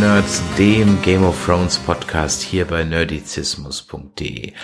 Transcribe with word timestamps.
Nerds, 0.00 0.42
dem 0.56 1.02
Game 1.02 1.24
of 1.24 1.44
Thrones 1.44 1.76
Podcast 1.76 2.40
hier 2.40 2.64
bei 2.64 2.84
nerdizismus.de. 2.84 4.54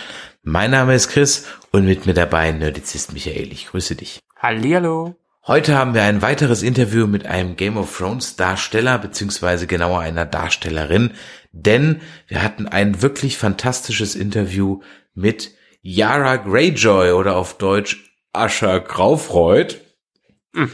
Mein 0.42 0.70
Name 0.70 0.94
ist 0.94 1.08
Chris 1.08 1.46
und 1.72 1.84
mit 1.84 2.06
mir 2.06 2.14
dabei 2.14 2.52
Nerdizist 2.52 3.12
Michael. 3.12 3.52
Ich 3.52 3.66
grüße 3.66 3.96
dich. 3.96 4.18
Hallihallo. 4.36 5.14
Heute 5.46 5.76
haben 5.76 5.92
wir 5.92 6.04
ein 6.04 6.22
weiteres 6.22 6.62
Interview 6.62 7.06
mit 7.06 7.26
einem 7.26 7.56
Game 7.56 7.76
of 7.76 7.94
Thrones 7.94 8.36
Darsteller, 8.36 8.96
beziehungsweise 8.96 9.66
genauer 9.66 10.00
einer 10.00 10.24
Darstellerin, 10.24 11.12
denn 11.52 12.00
wir 12.28 12.42
hatten 12.42 12.66
ein 12.66 13.02
wirklich 13.02 13.36
fantastisches 13.36 14.14
Interview 14.14 14.80
mit 15.12 15.50
Yara 15.82 16.36
Greyjoy 16.36 17.12
oder 17.12 17.36
auf 17.36 17.58
Deutsch 17.58 18.10
Ascha 18.32 18.78
Graufreud. 18.78 19.82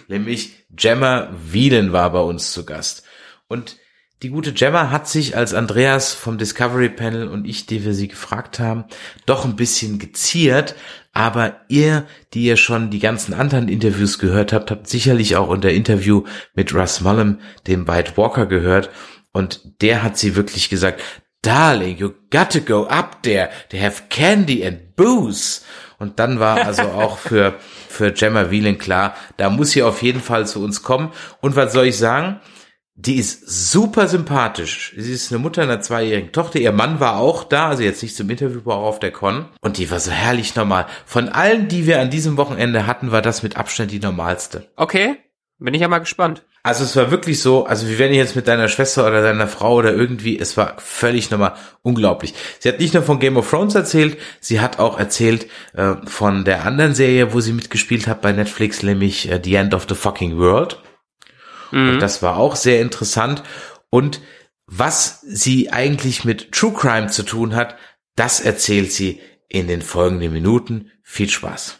Nämlich 0.06 0.66
Gemma 0.70 1.30
Wielen 1.36 1.92
war 1.92 2.12
bei 2.12 2.20
uns 2.20 2.52
zu 2.52 2.64
Gast. 2.64 3.02
Und 3.48 3.81
die 4.22 4.30
gute 4.30 4.52
Gemma 4.52 4.90
hat 4.90 5.08
sich, 5.08 5.36
als 5.36 5.52
Andreas 5.52 6.12
vom 6.12 6.38
Discovery 6.38 6.88
Panel 6.88 7.26
und 7.26 7.44
ich, 7.44 7.66
die 7.66 7.84
wir 7.84 7.92
sie 7.92 8.06
gefragt 8.06 8.60
haben, 8.60 8.84
doch 9.26 9.44
ein 9.44 9.56
bisschen 9.56 9.98
geziert. 9.98 10.76
Aber 11.12 11.56
ihr, 11.68 12.06
die 12.32 12.44
ihr 12.44 12.56
schon 12.56 12.90
die 12.90 13.00
ganzen 13.00 13.34
anderen 13.34 13.68
Interviews 13.68 14.20
gehört 14.20 14.52
habt, 14.52 14.70
habt 14.70 14.88
sicherlich 14.88 15.36
auch 15.36 15.48
unter 15.48 15.70
Interview 15.70 16.22
mit 16.54 16.72
Russ 16.72 17.00
Mullum, 17.00 17.38
dem 17.66 17.88
White 17.88 18.12
Walker, 18.16 18.46
gehört. 18.46 18.90
Und 19.32 19.82
der 19.82 20.02
hat 20.04 20.16
sie 20.16 20.36
wirklich 20.36 20.70
gesagt, 20.70 21.02
Darling, 21.42 21.96
you 21.98 22.12
got 22.30 22.50
to 22.50 22.60
go 22.60 22.86
up 22.86 23.24
there. 23.24 23.50
They 23.70 23.80
have 23.80 24.04
candy 24.08 24.64
and 24.64 24.94
booze. 24.94 25.62
Und 25.98 26.20
dann 26.20 26.38
war 26.38 26.64
also 26.64 26.82
auch 26.94 27.18
für, 27.18 27.54
für 27.88 28.12
Gemma 28.12 28.50
Whelan 28.50 28.78
klar, 28.78 29.16
da 29.36 29.50
muss 29.50 29.72
sie 29.72 29.82
auf 29.82 30.00
jeden 30.00 30.20
Fall 30.20 30.46
zu 30.46 30.62
uns 30.62 30.84
kommen. 30.84 31.10
Und 31.40 31.56
was 31.56 31.72
soll 31.72 31.86
ich 31.86 31.98
sagen? 31.98 32.40
Die 32.94 33.16
ist 33.16 33.48
super 33.48 34.06
sympathisch. 34.06 34.94
Sie 34.96 35.12
ist 35.12 35.32
eine 35.32 35.38
Mutter 35.38 35.62
einer 35.62 35.80
zweijährigen 35.80 36.30
Tochter. 36.32 36.58
Ihr 36.58 36.72
Mann 36.72 37.00
war 37.00 37.16
auch 37.16 37.42
da, 37.44 37.68
also 37.68 37.82
jetzt 37.82 38.02
nicht 38.02 38.14
zum 38.14 38.28
Interview, 38.28 38.60
aber 38.60 38.76
auch 38.76 38.86
auf 38.86 39.00
der 39.00 39.12
Con. 39.12 39.46
Und 39.62 39.78
die 39.78 39.90
war 39.90 39.98
so 39.98 40.10
herrlich 40.10 40.54
normal. 40.56 40.86
Von 41.06 41.30
allen, 41.30 41.68
die 41.68 41.86
wir 41.86 42.00
an 42.00 42.10
diesem 42.10 42.36
Wochenende 42.36 42.86
hatten, 42.86 43.10
war 43.10 43.22
das 43.22 43.42
mit 43.42 43.56
Abstand 43.56 43.92
die 43.92 43.98
normalste. 43.98 44.68
Okay, 44.76 45.16
bin 45.58 45.72
ich 45.72 45.80
ja 45.80 45.88
mal 45.88 46.00
gespannt. 46.00 46.44
Also 46.64 46.84
es 46.84 46.94
war 46.94 47.10
wirklich 47.10 47.40
so, 47.40 47.64
also 47.64 47.88
wie 47.88 47.98
wenn 47.98 48.12
ich 48.12 48.18
jetzt 48.18 48.36
mit 48.36 48.46
deiner 48.46 48.68
Schwester 48.68 49.06
oder 49.06 49.20
deiner 49.22 49.48
Frau 49.48 49.74
oder 49.74 49.92
irgendwie, 49.92 50.38
es 50.38 50.56
war 50.56 50.76
völlig 50.78 51.30
nochmal 51.30 51.54
unglaublich. 51.82 52.34
Sie 52.60 52.68
hat 52.68 52.78
nicht 52.78 52.94
nur 52.94 53.02
von 53.02 53.18
Game 53.18 53.36
of 53.36 53.50
Thrones 53.50 53.74
erzählt, 53.74 54.16
sie 54.38 54.60
hat 54.60 54.78
auch 54.78 54.96
erzählt 54.96 55.48
äh, 55.72 55.94
von 56.04 56.44
der 56.44 56.64
anderen 56.64 56.94
Serie, 56.94 57.32
wo 57.32 57.40
sie 57.40 57.52
mitgespielt 57.52 58.06
hat 58.06 58.20
bei 58.20 58.30
Netflix, 58.30 58.84
nämlich 58.84 59.28
äh, 59.28 59.40
The 59.42 59.54
End 59.56 59.74
of 59.74 59.86
the 59.88 59.96
Fucking 59.96 60.38
World. 60.38 60.78
Und 61.72 62.00
das 62.00 62.22
war 62.22 62.36
auch 62.36 62.56
sehr 62.56 62.80
interessant. 62.80 63.42
Und 63.90 64.20
was 64.66 65.20
sie 65.22 65.72
eigentlich 65.72 66.24
mit 66.24 66.52
True 66.52 66.72
Crime 66.72 67.08
zu 67.08 67.22
tun 67.24 67.54
hat, 67.54 67.76
das 68.16 68.40
erzählt 68.40 68.92
sie 68.92 69.20
in 69.48 69.66
den 69.66 69.82
folgenden 69.82 70.32
Minuten. 70.32 70.90
Viel 71.02 71.28
Spaß. 71.28 71.78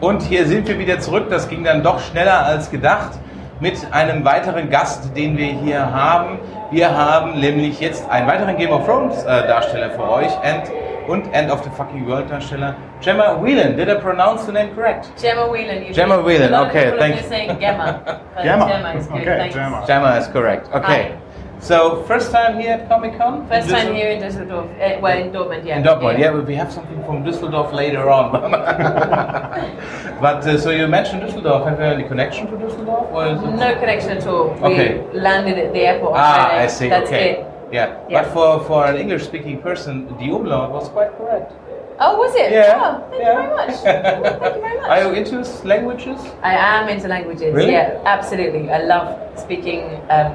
Und 0.00 0.22
hier 0.22 0.46
sind 0.46 0.68
wir 0.68 0.78
wieder 0.78 1.00
zurück. 1.00 1.28
Das 1.30 1.48
ging 1.48 1.64
dann 1.64 1.82
doch 1.82 1.98
schneller 1.98 2.44
als 2.44 2.70
gedacht 2.70 3.12
mit 3.60 3.74
einem 3.92 4.24
weiteren 4.24 4.68
Gast, 4.68 5.16
den 5.16 5.38
wir 5.38 5.46
hier 5.46 5.92
haben. 5.92 6.38
Wir 6.70 6.94
haben 6.94 7.40
nämlich 7.40 7.80
jetzt 7.80 8.08
einen 8.10 8.26
weiteren 8.26 8.56
Game 8.56 8.70
of 8.70 8.84
Thrones 8.84 9.22
äh, 9.22 9.46
Darsteller 9.46 9.90
für 9.90 10.10
euch 10.10 10.32
and, 10.42 10.70
und 11.08 11.26
End 11.32 11.50
of 11.50 11.62
the 11.62 11.70
Fucking 11.70 12.06
World 12.06 12.28
Darsteller 12.30 12.74
Gemma 13.00 13.36
Whelan. 13.40 13.76
Did 13.76 13.88
I 13.88 13.94
pronounce 14.00 14.44
the 14.46 14.52
name 14.52 14.74
correct? 14.74 15.10
Gemma 15.20 15.46
Whelan. 15.50 15.76
usually. 15.78 15.94
Gemma 15.94 16.20
Whelan, 16.22 16.48
A 16.48 16.52
lot 16.52 16.62
of 16.66 16.70
okay, 16.70 16.84
people 16.84 16.98
thank 17.00 17.14
are 17.16 17.22
you. 17.22 17.28
saying 17.28 17.60
Gemma. 17.60 18.20
Gemma. 18.42 18.66
Gemma 18.68 18.94
is 18.98 19.06
good. 19.06 19.16
Okay, 19.20 19.36
thanks. 19.36 19.54
Gemma. 19.54 19.84
Gemma 19.86 20.16
is 20.16 20.26
correct. 20.28 20.68
Okay. 20.68 21.02
Hi. 21.12 21.20
So 21.60 22.02
first 22.04 22.30
time 22.30 22.58
here 22.60 22.72
at 22.72 22.88
Comic 22.88 23.16
Con? 23.16 23.46
First 23.48 23.70
time 23.70 23.94
here 23.94 24.10
in 24.10 24.20
Düsseldorf. 24.20 24.68
Uh, 24.78 25.00
well, 25.00 25.16
in 25.18 25.30
Dortmund, 25.32 25.64
yeah. 25.64 25.78
In 25.78 25.82
Dortmund, 25.82 26.18
yeah, 26.18 26.32
but 26.32 26.44
we 26.46 26.54
have 26.56 26.70
something 26.70 27.02
from 27.04 27.24
Düsseldorf 27.24 27.72
later 27.72 28.10
on. 28.10 28.32
but 30.20 30.46
uh, 30.46 30.58
so 30.58 30.70
you 30.70 30.86
mentioned 30.86 31.22
Düsseldorf. 31.22 31.64
Have 31.68 31.78
you 31.78 31.86
any 31.86 32.04
connection 32.06 32.46
to 32.48 32.56
Düsseldorf? 32.56 33.10
Or 33.12 33.26
is 33.28 33.40
it... 33.42 33.56
No 33.56 33.74
connection 33.76 34.10
at 34.10 34.26
all. 34.26 34.48
We 34.54 34.74
Okay. 34.74 35.02
landed 35.14 35.56
at 35.58 35.72
the 35.72 35.80
airport. 35.80 36.12
Ah, 36.16 36.48
Friday. 36.48 36.64
I 36.64 36.66
see. 36.66 36.88
That's 36.88 37.08
okay. 37.08 37.30
it. 37.30 37.46
Yeah. 37.72 37.98
Yeah. 38.08 38.22
but 38.22 38.32
for, 38.32 38.64
for 38.64 38.86
an 38.86 38.96
English-speaking 38.96 39.62
person, 39.62 40.06
the 40.18 40.30
umlaut 40.34 40.70
was 40.70 40.88
quite 40.88 41.16
correct. 41.16 41.52
Oh, 42.00 42.16
was 42.18 42.34
it? 42.34 42.50
Yeah. 42.50 42.74
Oh, 42.76 43.10
thank 43.10 43.22
yeah. 43.22 43.28
you 43.28 43.42
very 43.42 43.54
much. 43.54 43.76
Thank 43.80 44.54
you 44.54 44.60
very 44.60 44.80
much. 44.80 44.90
Are 44.90 45.02
you 45.02 45.12
into 45.14 45.66
languages? 45.66 46.20
I 46.42 46.54
am 46.54 46.88
into 46.88 47.08
languages. 47.08 47.54
Really? 47.54 47.72
Yeah, 47.72 48.02
absolutely. 48.04 48.70
I 48.70 48.82
love 48.82 49.38
speaking. 49.38 50.00
Um, 50.10 50.32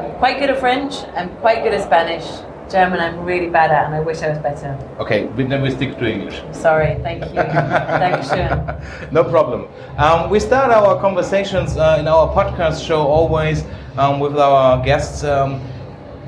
I'm 0.00 0.14
quite 0.18 0.38
good 0.38 0.50
at 0.50 0.58
French. 0.58 0.94
I'm 1.14 1.28
quite 1.36 1.62
good 1.62 1.74
at 1.74 1.84
Spanish. 1.84 2.24
German, 2.70 3.00
I'm 3.00 3.24
really 3.24 3.48
bad 3.48 3.70
at, 3.70 3.86
and 3.86 3.94
I 3.94 4.00
wish 4.00 4.20
I 4.22 4.28
was 4.28 4.38
better. 4.38 4.78
Okay, 5.00 5.26
then 5.36 5.62
we 5.62 5.70
stick 5.70 5.96
to 5.98 6.06
English. 6.06 6.42
Sorry. 6.52 6.98
Thank 7.02 7.24
you. 7.24 7.40
Dankeschön. 8.02 9.10
no 9.10 9.24
problem. 9.24 9.68
Um, 9.96 10.28
we 10.28 10.38
start 10.38 10.70
our 10.70 11.00
conversations 11.00 11.76
uh, 11.78 11.96
in 11.98 12.06
our 12.06 12.28
podcast 12.34 12.86
show 12.86 13.00
always 13.00 13.64
um, 13.96 14.20
with 14.20 14.36
our 14.38 14.84
guests, 14.84 15.24
um, 15.24 15.62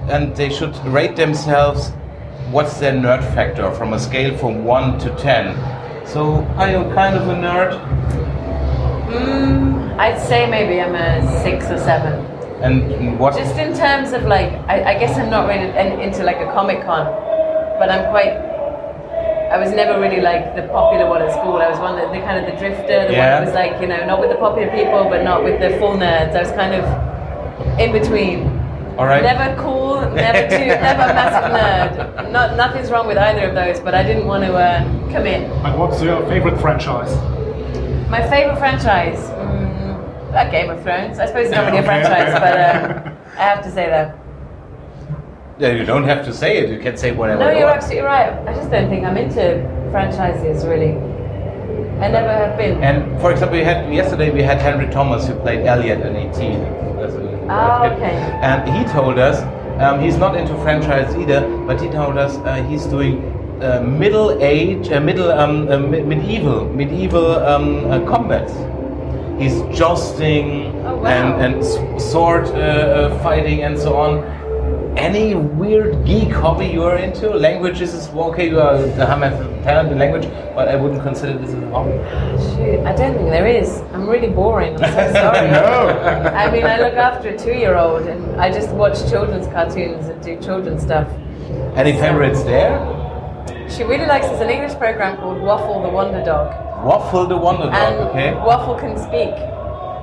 and 0.08 0.34
they 0.36 0.50
should 0.50 0.74
rate 0.86 1.16
themselves. 1.16 1.90
What's 2.50 2.78
their 2.80 2.92
nerd 2.92 3.22
factor 3.34 3.70
from 3.72 3.92
a 3.92 3.98
scale 3.98 4.36
from 4.36 4.64
one 4.64 4.98
to 5.00 5.14
ten? 5.16 5.54
So, 6.06 6.42
are 6.56 6.70
you 6.70 6.82
kind 6.94 7.14
of 7.16 7.28
a 7.28 7.34
nerd? 7.34 7.78
Mm, 9.10 9.96
I'd 9.98 10.20
say 10.20 10.48
maybe 10.50 10.80
I'm 10.80 10.94
a 10.94 11.42
six 11.42 11.66
or 11.66 11.78
seven. 11.78 12.24
And 12.62 13.18
what? 13.18 13.36
Just 13.36 13.56
in 13.56 13.74
terms 13.74 14.12
of 14.12 14.24
like, 14.24 14.52
I, 14.68 14.94
I 14.94 14.98
guess 14.98 15.16
I'm 15.16 15.30
not 15.30 15.48
really 15.48 15.68
into 16.02 16.24
like 16.24 16.36
a 16.38 16.52
comic 16.52 16.84
con, 16.84 17.06
but 17.78 17.90
I'm 17.90 18.10
quite. 18.10 18.32
I 19.50 19.58
was 19.58 19.72
never 19.72 20.00
really 20.00 20.20
like 20.20 20.54
the 20.54 20.62
popular 20.68 21.08
one 21.08 21.22
at 21.22 21.32
school. 21.32 21.56
I 21.56 21.68
was 21.68 21.78
one 21.80 21.96
that 21.96 22.12
the 22.12 22.20
kind 22.20 22.38
of 22.44 22.52
the 22.52 22.58
drifter, 22.58 23.06
the 23.08 23.12
Yeah. 23.14 23.40
one 23.40 23.44
that 23.44 23.44
was 23.46 23.54
like 23.54 23.80
you 23.80 23.86
know 23.88 24.04
not 24.06 24.20
with 24.20 24.30
the 24.30 24.36
popular 24.36 24.70
people, 24.70 25.04
but 25.08 25.22
not 25.24 25.42
with 25.42 25.60
the 25.60 25.76
full 25.78 25.94
nerds. 25.96 26.36
I 26.36 26.40
was 26.42 26.52
kind 26.52 26.74
of 26.74 26.84
in 27.80 27.92
between. 27.92 28.59
All 29.00 29.06
right. 29.06 29.22
Never 29.22 29.58
cool, 29.62 29.98
never 30.10 30.46
too, 30.46 30.66
never 30.66 31.14
massive 31.14 31.50
nerd. 31.56 32.30
Not, 32.30 32.54
nothing's 32.54 32.90
wrong 32.90 33.06
with 33.06 33.16
either 33.16 33.48
of 33.48 33.54
those, 33.54 33.80
but 33.80 33.94
I 33.94 34.02
didn't 34.02 34.26
want 34.26 34.44
to 34.44 34.52
uh, 34.52 34.84
commit. 35.10 35.50
And 35.50 35.78
what's 35.78 36.02
your 36.02 36.20
favorite 36.26 36.60
franchise? 36.60 37.10
My 38.10 38.20
favorite 38.28 38.58
franchise? 38.58 39.16
Mm, 39.30 40.50
Game 40.50 40.68
of 40.68 40.82
Thrones. 40.82 41.18
I 41.18 41.24
suppose 41.24 41.46
it's 41.46 41.56
not 41.56 41.64
really 41.64 41.78
a 41.78 41.82
franchise, 41.90 42.34
but 42.34 42.60
uh, 42.60 43.12
I 43.38 43.42
have 43.42 43.64
to 43.64 43.70
say 43.70 43.86
that. 43.86 44.18
Yeah, 45.58 45.70
you 45.70 45.86
don't 45.86 46.04
have 46.04 46.22
to 46.26 46.34
say 46.34 46.58
it. 46.58 46.68
You 46.68 46.78
can 46.78 46.98
say 46.98 47.12
whatever. 47.12 47.40
No, 47.40 47.50
you're 47.52 47.68
want. 47.68 47.78
absolutely 47.78 48.04
right. 48.04 48.34
I 48.46 48.52
just 48.52 48.70
don't 48.70 48.90
think 48.90 49.06
I'm 49.06 49.16
into 49.16 49.62
franchises 49.90 50.66
really. 50.66 50.92
I 52.04 52.08
never 52.08 52.28
have 52.28 52.58
been. 52.58 52.84
And 52.84 53.18
for 53.22 53.32
example, 53.32 53.56
we 53.56 53.64
had 53.64 53.91
yesterday 53.94 54.30
we 54.30 54.42
had 54.42 54.60
Henry 54.60 54.92
Thomas 54.92 55.26
who 55.26 55.34
played 55.36 55.64
Elliot 55.64 56.00
in 56.00 56.16
18 56.16 56.90
oh, 57.50 57.91
okay. 57.91 58.16
And 58.42 58.68
he 58.76 58.84
told 58.92 59.18
us 59.18 59.42
um, 59.80 60.00
he's 60.00 60.16
not 60.16 60.36
into 60.36 60.54
franchise 60.62 61.14
either, 61.16 61.41
but 61.66 61.80
he 61.80 61.88
told 61.88 62.18
us 62.18 62.36
uh, 62.38 62.62
he's 62.64 62.84
doing 62.86 63.30
uh, 63.62 63.80
middle 63.80 64.42
age, 64.42 64.91
uh, 64.91 65.00
middle 65.00 65.30
um, 65.32 65.68
uh, 65.68 65.78
medieval, 65.78 66.66
medieval 66.66 67.38
um, 67.41 67.91
uh, 67.91 68.00
combats. 68.08 68.52
He's 69.41 69.62
jousting 69.76 70.76
oh, 70.84 70.97
wow. 70.97 71.06
and, 71.06 71.56
and 71.56 72.00
sword 72.00 72.47
uh, 72.48 73.18
fighting 73.22 73.62
and 73.62 73.78
so 73.78 73.96
on. 73.96 74.40
Any 74.97 75.34
weird 75.34 76.04
geek 76.04 76.31
hobby 76.33 76.66
you 76.66 76.83
are 76.83 76.97
into? 76.98 77.31
Languages 77.31 77.95
is 77.95 78.09
okay. 78.09 78.48
You 78.48 78.60
are 78.60 78.77
the 78.78 79.07
have 79.07 79.21
talent 79.65 79.92
in 79.92 79.98
language, 79.98 80.27
but 80.54 80.69
I 80.69 80.77
wouldn't 80.77 81.03
consider 81.03 81.39
this 81.39 81.51
as 81.51 81.63
a 81.63 81.71
hobby. 81.71 81.92
Shoot, 82.54 82.81
I 82.84 82.92
don't 82.95 83.15
think 83.15 83.31
there 83.31 83.47
is. 83.47 83.81
I'm 83.92 84.09
really 84.09 84.28
boring. 84.28 84.75
I'm 84.83 85.13
so 85.13 85.13
sorry. 85.21 85.51
No. 85.51 85.89
I 86.34 86.51
mean, 86.51 86.65
I 86.65 86.78
look 86.81 86.95
after 86.95 87.28
a 87.31 87.39
two-year-old, 87.39 88.03
and 88.09 88.41
I 88.41 88.51
just 88.53 88.71
watch 88.71 88.98
children's 89.09 89.47
cartoons 89.47 90.09
and 90.09 90.21
do 90.22 90.41
children's 90.41 90.83
stuff. 90.83 91.09
Any 91.77 91.92
favorites 91.92 92.42
there? 92.42 92.78
She 93.71 93.84
really 93.84 94.07
likes. 94.07 94.27
There's 94.27 94.41
an 94.41 94.51
English 94.51 94.77
program 94.78 95.16
called 95.19 95.41
Waffle 95.41 95.83
the 95.83 95.89
Wonder 95.89 96.25
Dog. 96.25 96.48
Waffle 96.84 97.27
the 97.27 97.37
Wonder 97.37 97.66
Dog, 97.66 97.75
and 97.75 98.09
okay? 98.10 98.34
Waffle 98.34 98.75
can 98.75 98.98
speak. 98.98 99.31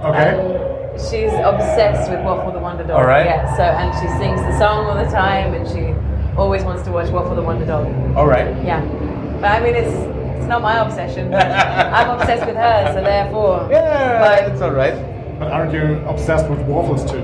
Okay. 0.06 0.30
And 0.30 0.66
she's 0.99 1.31
obsessed 1.33 2.09
with 2.11 2.21
Waffle 2.23 2.51
the 2.51 2.59
Wonder 2.59 2.83
Dog. 2.83 2.97
All 3.01 3.05
right. 3.07 3.25
Yeah. 3.25 3.55
So 3.55 3.63
and 3.63 3.94
she 3.99 4.07
sings 4.17 4.39
the 4.41 4.57
song 4.57 4.85
all 4.85 4.95
the 4.95 5.09
time, 5.09 5.53
and 5.53 5.67
she 5.67 5.94
always 6.38 6.63
wants 6.63 6.83
to 6.83 6.91
watch 6.91 7.09
Waffle 7.09 7.35
the 7.35 7.41
Wonder 7.41 7.65
Dog. 7.65 7.85
All 8.15 8.27
right. 8.27 8.47
Yeah. 8.63 8.81
But 9.41 9.51
I 9.51 9.59
mean, 9.63 9.75
it's 9.75 9.94
it's 10.38 10.47
not 10.47 10.61
my 10.61 10.77
obsession. 10.79 11.31
But 11.31 11.45
I'm 11.97 12.19
obsessed 12.19 12.45
with 12.45 12.55
her, 12.55 12.91
so 12.94 13.01
therefore. 13.03 13.67
Yeah, 13.71 14.19
But- 14.19 14.51
it's 14.51 14.61
all 14.61 14.71
right. 14.71 14.95
But 15.39 15.51
aren't 15.51 15.71
you 15.71 15.97
obsessed 16.07 16.49
with 16.49 16.59
waffles 16.61 17.09
too? 17.09 17.21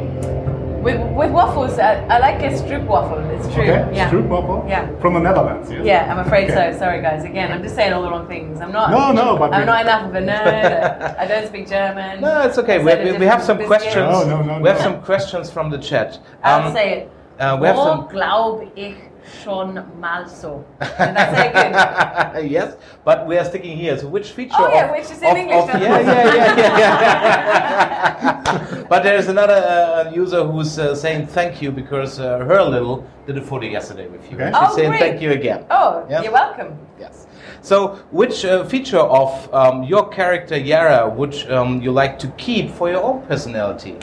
With, 0.83 0.99
with 1.15 1.31
waffles, 1.31 1.79
I, 1.79 2.03
I 2.07 2.19
like 2.19 2.41
a 2.41 2.49
stroop 2.61 2.85
waffle. 2.85 3.19
It's 3.29 3.47
true. 3.53 3.63
Okay. 3.63 3.95
Yeah. 3.95 4.09
Stroop 4.09 4.27
waffle. 4.27 4.65
Yeah. 4.67 4.93
From 4.99 5.13
the 5.13 5.19
Netherlands. 5.21 5.71
Yes. 5.71 5.85
Yeah, 5.85 6.11
I'm 6.11 6.19
afraid 6.19 6.51
Okay. 6.51 6.73
so. 6.73 6.77
Sorry, 6.79 7.01
guys. 7.01 7.23
Again, 7.23 7.51
I'm 7.53 7.63
just 7.63 7.75
saying 7.75 7.93
all 7.93 8.01
the 8.01 8.09
wrong 8.09 8.27
things. 8.27 8.59
I'm 8.59 8.71
not. 8.73 8.91
No, 8.91 9.11
no, 9.13 9.37
but 9.37 9.53
I'm 9.53 9.61
we- 9.61 9.65
not 9.65 9.81
enough 9.81 10.09
of 10.09 10.15
a 10.15 10.19
nerd. 10.21 11.17
I 11.23 11.25
don't 11.25 11.47
speak 11.47 11.67
German. 11.69 12.19
No, 12.21 12.41
it's 12.41 12.57
okay. 12.57 12.79
We, 12.83 13.11
we, 13.11 13.17
we 13.17 13.25
have 13.25 13.41
some 13.41 13.57
questions. 13.65 13.95
No, 13.95 14.25
no, 14.27 14.41
no, 14.41 14.59
we 14.59 14.67
have 14.69 14.79
some 14.81 15.01
questions 15.01 15.49
from 15.49 15.69
the 15.69 15.77
chat. 15.77 16.19
I'll 16.43 16.67
Um, 16.67 16.73
say 16.73 16.91
it. 16.99 17.11
Uh, 17.39 17.57
we 17.59 17.67
have 17.67 17.77
Wo 17.77 17.83
some- 17.83 18.07
glaub 18.09 18.61
ich 18.75 18.95
schon 19.43 19.81
mal 19.99 20.27
so. 20.27 20.65
Did 20.79 20.89
I 20.99 22.31
say 22.33 22.45
it 22.45 22.51
yes, 22.51 22.75
but 23.05 23.25
we 23.25 23.37
are 23.37 23.45
sticking 23.45 23.77
here. 23.77 23.97
So 23.97 24.07
which 24.09 24.31
feature? 24.31 24.55
Oh, 24.59 24.69
yeah, 24.73 24.85
of- 24.85 24.91
which 24.91 25.09
is 25.09 25.21
in 25.21 25.31
of- 25.31 25.37
English, 25.37 25.63
of- 25.63 25.69
yeah, 25.81 25.99
yeah, 25.99 26.35
yeah, 26.35 26.57
yeah, 26.57 26.79
yeah. 26.79 28.83
but 28.89 29.03
there 29.03 29.15
is 29.15 29.29
another 29.29 29.53
uh, 29.53 30.11
user 30.11 30.43
who's 30.43 30.77
uh, 30.77 30.93
saying 30.93 31.27
thank 31.27 31.61
you 31.61 31.71
because 31.71 32.19
uh, 32.19 32.39
her 32.39 32.61
little 32.63 33.05
did 33.25 33.37
a 33.37 33.41
photo 33.41 33.65
yesterday 33.65 34.07
with 34.09 34.29
you. 34.29 34.35
Okay. 34.37 34.47
She's 34.47 34.55
Oh, 34.69 34.75
saying 34.75 34.89
great. 34.89 34.99
thank 34.99 35.21
you 35.21 35.31
again. 35.31 35.65
Oh, 35.71 36.05
Yeah. 36.09 36.21
you're 36.21 36.33
welcome. 36.33 36.77
Yes. 36.99 37.27
So, 37.61 37.95
which 38.11 38.43
uh, 38.43 38.65
feature 38.65 38.99
of 38.99 39.49
um, 39.53 39.83
your 39.83 40.09
character 40.09 40.57
Yara 40.57 41.07
would 41.07 41.33
um, 41.49 41.81
you 41.81 41.93
like 41.93 42.19
to 42.19 42.27
keep 42.37 42.71
for 42.71 42.89
your 42.89 43.01
own 43.01 43.21
personality? 43.21 43.95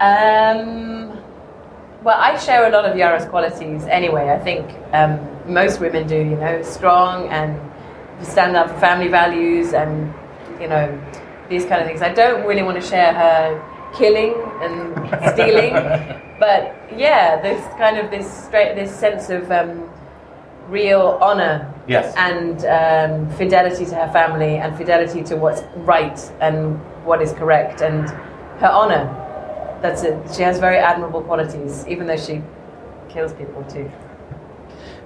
Um, 0.00 1.12
well, 2.02 2.18
I 2.18 2.36
share 2.38 2.66
a 2.66 2.70
lot 2.70 2.84
of 2.84 2.96
Yara's 2.96 3.24
qualities 3.26 3.84
anyway. 3.84 4.30
I 4.30 4.38
think 4.38 4.68
um, 4.92 5.20
most 5.52 5.80
women 5.80 6.06
do, 6.06 6.16
you 6.16 6.36
know, 6.36 6.62
strong 6.62 7.28
and 7.28 7.58
stand 8.26 8.56
up 8.56 8.68
for 8.70 8.78
family 8.78 9.08
values 9.08 9.72
and, 9.72 10.12
you 10.60 10.68
know, 10.68 10.86
these 11.48 11.64
kind 11.64 11.80
of 11.80 11.86
things. 11.86 12.02
I 12.02 12.12
don't 12.12 12.46
really 12.46 12.62
want 12.62 12.80
to 12.80 12.86
share 12.86 13.12
her 13.12 13.92
killing 13.94 14.34
and 14.62 15.32
stealing, 15.32 15.72
but 16.38 16.74
yeah, 16.96 17.40
there's 17.40 17.62
kind 17.76 17.98
of 17.98 18.10
this 18.10 18.26
straight, 18.44 18.74
this 18.74 18.94
sense 18.94 19.30
of 19.30 19.50
um, 19.50 19.88
real 20.68 21.18
honor 21.20 21.68
Yes. 21.88 22.14
and 22.16 22.64
um, 22.66 23.36
fidelity 23.36 23.84
to 23.86 23.94
her 23.96 24.12
family 24.12 24.56
and 24.56 24.76
fidelity 24.76 25.22
to 25.24 25.36
what's 25.36 25.62
right 25.78 26.18
and 26.40 26.78
what 27.04 27.20
is 27.20 27.32
correct 27.32 27.80
and 27.80 28.08
her 28.60 28.70
honor. 28.70 29.18
That's 29.82 30.02
it. 30.04 30.16
She 30.34 30.42
has 30.42 30.58
very 30.60 30.78
admirable 30.78 31.22
qualities, 31.22 31.84
even 31.88 32.06
though 32.06 32.16
she 32.16 32.40
kills 33.08 33.32
people 33.34 33.64
too. 33.64 33.90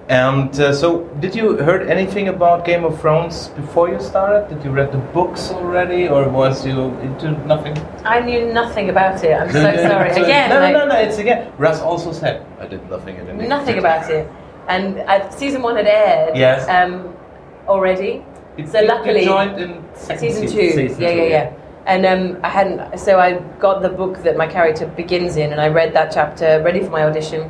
And 0.09 0.57
uh, 0.57 0.73
so, 0.73 1.03
did 1.19 1.35
you 1.35 1.57
heard 1.57 1.89
anything 1.89 2.29
about 2.29 2.63
Game 2.63 2.85
of 2.85 3.01
Thrones 3.01 3.49
before 3.49 3.89
you 3.89 3.99
started? 3.99 4.47
Did 4.47 4.63
you 4.63 4.71
read 4.71 4.93
the 4.93 4.99
books 4.99 5.51
already, 5.51 6.07
or 6.07 6.29
was 6.29 6.65
you 6.65 6.93
into 7.01 7.31
nothing? 7.45 7.77
I 8.05 8.21
knew 8.21 8.53
nothing 8.53 8.89
about 8.89 9.21
it. 9.23 9.33
I'm 9.33 9.51
so 9.51 9.75
sorry. 9.75 10.13
So- 10.13 10.23
Again, 10.23 10.49
no, 10.49 10.59
no, 10.61 10.71
no, 10.71 10.87
no. 10.87 10.95
It's 10.95 11.17
again. 11.17 11.51
Ross 11.57 11.81
also 11.81 12.13
said 12.13 12.45
I 12.61 12.67
did 12.67 12.89
nothing. 12.89 13.19
I 13.19 13.33
nothing 13.33 13.79
about 13.79 14.09
it. 14.09 14.31
And 14.69 14.99
uh, 14.99 15.29
season 15.31 15.61
one 15.61 15.75
had 15.75 15.87
aired 15.87 16.37
Yes. 16.37 16.67
um, 16.69 17.13
already. 17.67 18.23
You- 18.57 18.67
so 18.67 18.79
you 18.79 18.87
luckily, 18.87 19.25
joined 19.25 19.59
in 19.59 19.83
second 19.93 20.19
season 20.19 20.47
two. 20.47 20.71
season 20.71 21.01
yeah, 21.01 21.09
two, 21.11 21.17
yeah, 21.17 21.23
yeah. 21.27 21.53
And 21.87 22.05
um, 22.05 22.39
I 22.43 22.49
hadn't. 22.49 22.97
So 22.99 23.17
I 23.17 23.39
got 23.59 23.81
the 23.81 23.89
book 23.89 24.21
that 24.23 24.35
my 24.35 24.45
character 24.45 24.85
begins 24.87 25.37
in, 25.37 25.51
and 25.53 25.61
I 25.61 25.69
read 25.69 25.93
that 25.93 26.11
chapter, 26.13 26.61
ready 26.61 26.81
for 26.81 26.89
my 26.89 27.03
audition, 27.03 27.49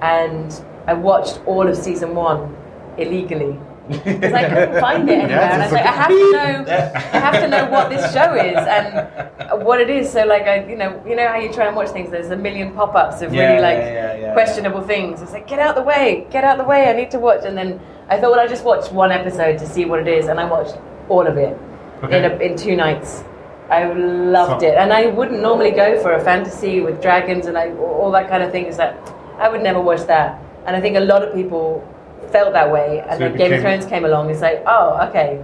and 0.00 0.58
I 0.86 0.94
watched 0.94 1.40
all 1.46 1.68
of 1.68 1.76
season 1.76 2.14
one 2.14 2.56
illegally 2.96 3.58
because 3.88 4.32
I 4.32 4.48
couldn't 4.48 4.80
find 4.86 5.08
it 5.10 5.18
anywhere. 5.18 5.28
Yes, 5.30 5.52
and 5.52 5.62
I 5.62 5.66
was 5.66 5.72
like, 5.72 5.84
I 5.86 5.92
have 5.92 6.08
to 6.08 6.32
know, 6.32 6.72
I 7.12 7.18
have 7.18 7.34
to 7.42 7.48
know 7.48 7.70
what 7.70 7.90
this 7.90 8.12
show 8.14 8.34
is 8.34 8.56
and 8.56 9.62
what 9.66 9.80
it 9.80 9.90
is. 9.90 10.10
So 10.10 10.24
like, 10.24 10.42
I, 10.44 10.66
you 10.66 10.76
know, 10.76 11.02
you 11.06 11.14
know 11.14 11.28
how 11.28 11.36
you 11.36 11.52
try 11.52 11.66
and 11.66 11.76
watch 11.76 11.90
things. 11.90 12.10
There's 12.10 12.30
a 12.30 12.36
million 12.36 12.72
pop-ups 12.72 13.20
of 13.20 13.34
Yeah, 13.34 13.48
really 13.50 13.60
like 13.62 13.76
yeah, 13.78 13.92
yeah, 13.92 14.16
yeah, 14.16 14.32
questionable 14.32 14.80
things. 14.80 15.20
It's 15.20 15.32
like, 15.32 15.46
get 15.46 15.58
out 15.58 15.74
the 15.74 15.82
way, 15.82 16.26
get 16.30 16.44
out 16.44 16.56
the 16.56 16.64
way. 16.64 16.88
I 16.88 16.94
need 16.94 17.10
to 17.10 17.18
watch. 17.18 17.44
And 17.44 17.56
then 17.58 17.78
I 18.08 18.18
thought, 18.18 18.30
well, 18.30 18.40
I 18.40 18.46
just 18.46 18.64
watched 18.64 18.92
one 18.92 19.12
episode 19.12 19.58
to 19.58 19.66
see 19.66 19.84
what 19.84 20.00
it 20.00 20.08
is, 20.08 20.28
and 20.28 20.40
I 20.40 20.44
watched 20.44 20.78
all 21.10 21.26
of 21.26 21.36
it 21.36 21.58
Okay. 22.02 22.18
in 22.18 22.24
a, 22.30 22.36
in 22.36 22.56
two 22.56 22.76
nights. 22.76 23.24
I 23.70 23.84
loved 23.92 24.60
So- 24.62 24.66
it, 24.68 24.74
and 24.76 24.92
I 24.92 25.06
wouldn't 25.06 25.40
normally 25.40 25.70
go 25.70 25.98
for 26.00 26.12
a 26.12 26.20
fantasy 26.20 26.80
with 26.80 27.00
dragons 27.00 27.46
and 27.46 27.56
I, 27.56 27.72
all 27.72 28.10
that 28.12 28.28
kind 28.28 28.42
of 28.42 28.50
thing. 28.52 28.66
Is 28.66 28.76
that 28.76 28.94
I 29.38 29.48
would 29.48 29.62
never 29.62 29.80
watch 29.80 30.02
that, 30.06 30.38
and 30.66 30.76
I 30.76 30.80
think 30.80 30.96
a 30.96 31.00
lot 31.00 31.22
of 31.22 31.34
people 31.34 31.82
felt 32.30 32.52
that 32.52 32.70
way. 32.70 33.00
And 33.08 33.12
So 33.18 33.28
then 33.28 33.36
Game 33.36 33.52
of 33.52 33.60
Thrones 33.60 33.86
came 33.86 34.04
along. 34.04 34.30
It's 34.30 34.42
like, 34.42 34.62
oh, 34.66 34.98
okay, 35.08 35.42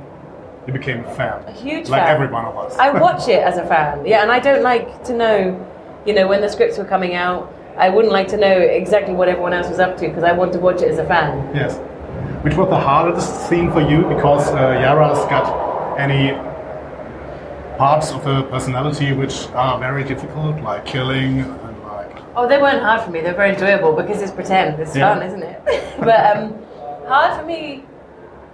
You 0.67 0.73
became 0.73 1.05
a 1.05 1.15
fan. 1.15 1.43
a 1.47 1.53
huge 1.53 1.89
like 1.89 2.03
fan. 2.03 2.15
every 2.15 2.29
one 2.29 2.45
of 2.45 2.57
us. 2.59 2.77
I 2.79 2.91
watch 3.07 3.29
it 3.29 3.43
as 3.43 3.57
a 3.59 3.65
fan, 3.67 4.05
yeah, 4.07 4.23
and 4.23 4.31
I 4.31 4.39
don't 4.39 4.63
like 4.63 5.03
to 5.05 5.13
know, 5.15 5.67
you 6.05 6.13
know, 6.15 6.27
when 6.27 6.41
the 6.41 6.49
scripts 6.49 6.77
were 6.79 6.85
coming 6.85 7.15
out. 7.15 7.53
I 7.79 7.89
wouldn't 7.89 8.13
like 8.13 8.29
to 8.29 8.37
know 8.37 8.53
exactly 8.59 9.15
what 9.15 9.29
everyone 9.29 9.55
else 9.55 9.69
was 9.71 9.79
up 9.79 9.97
to 9.99 10.09
because 10.09 10.25
I 10.25 10.33
want 10.33 10.53
to 10.53 10.59
watch 10.59 10.83
it 10.83 10.89
as 10.91 10.99
a 10.99 11.05
fan. 11.05 11.55
Yes. 11.55 11.79
Which 12.45 12.55
was 12.55 12.69
the 12.69 12.77
hardest 12.79 13.49
scene 13.49 13.71
for 13.73 13.81
you 13.81 14.03
because 14.03 14.51
uh, 14.51 14.79
Yara's 14.83 15.19
got 15.31 15.99
any 15.99 16.33
parts 17.81 18.11
of 18.13 18.23
the 18.25 18.43
personality 18.51 19.15
which 19.15 19.47
are 19.55 19.79
very 19.81 20.05
difficult, 20.05 20.61
like 20.61 20.85
killing 20.85 21.41
and 21.41 21.83
like. 21.85 22.15
Oh, 22.37 22.47
they 22.47 22.59
weren't 22.59 22.83
hard 22.83 23.01
for 23.03 23.11
me. 23.11 23.23
They're 23.23 23.33
very 23.33 23.55
enjoyable 23.55 23.95
because 23.95 24.21
it's 24.21 24.31
pretend. 24.31 24.79
It's 24.79 24.95
Yeah. 24.95 25.15
fun, 25.15 25.23
isn't 25.27 25.43
it? 25.43 25.59
but 25.99 26.37
um, 26.37 26.43
hard 27.09 27.41
for 27.41 27.47
me, 27.47 27.85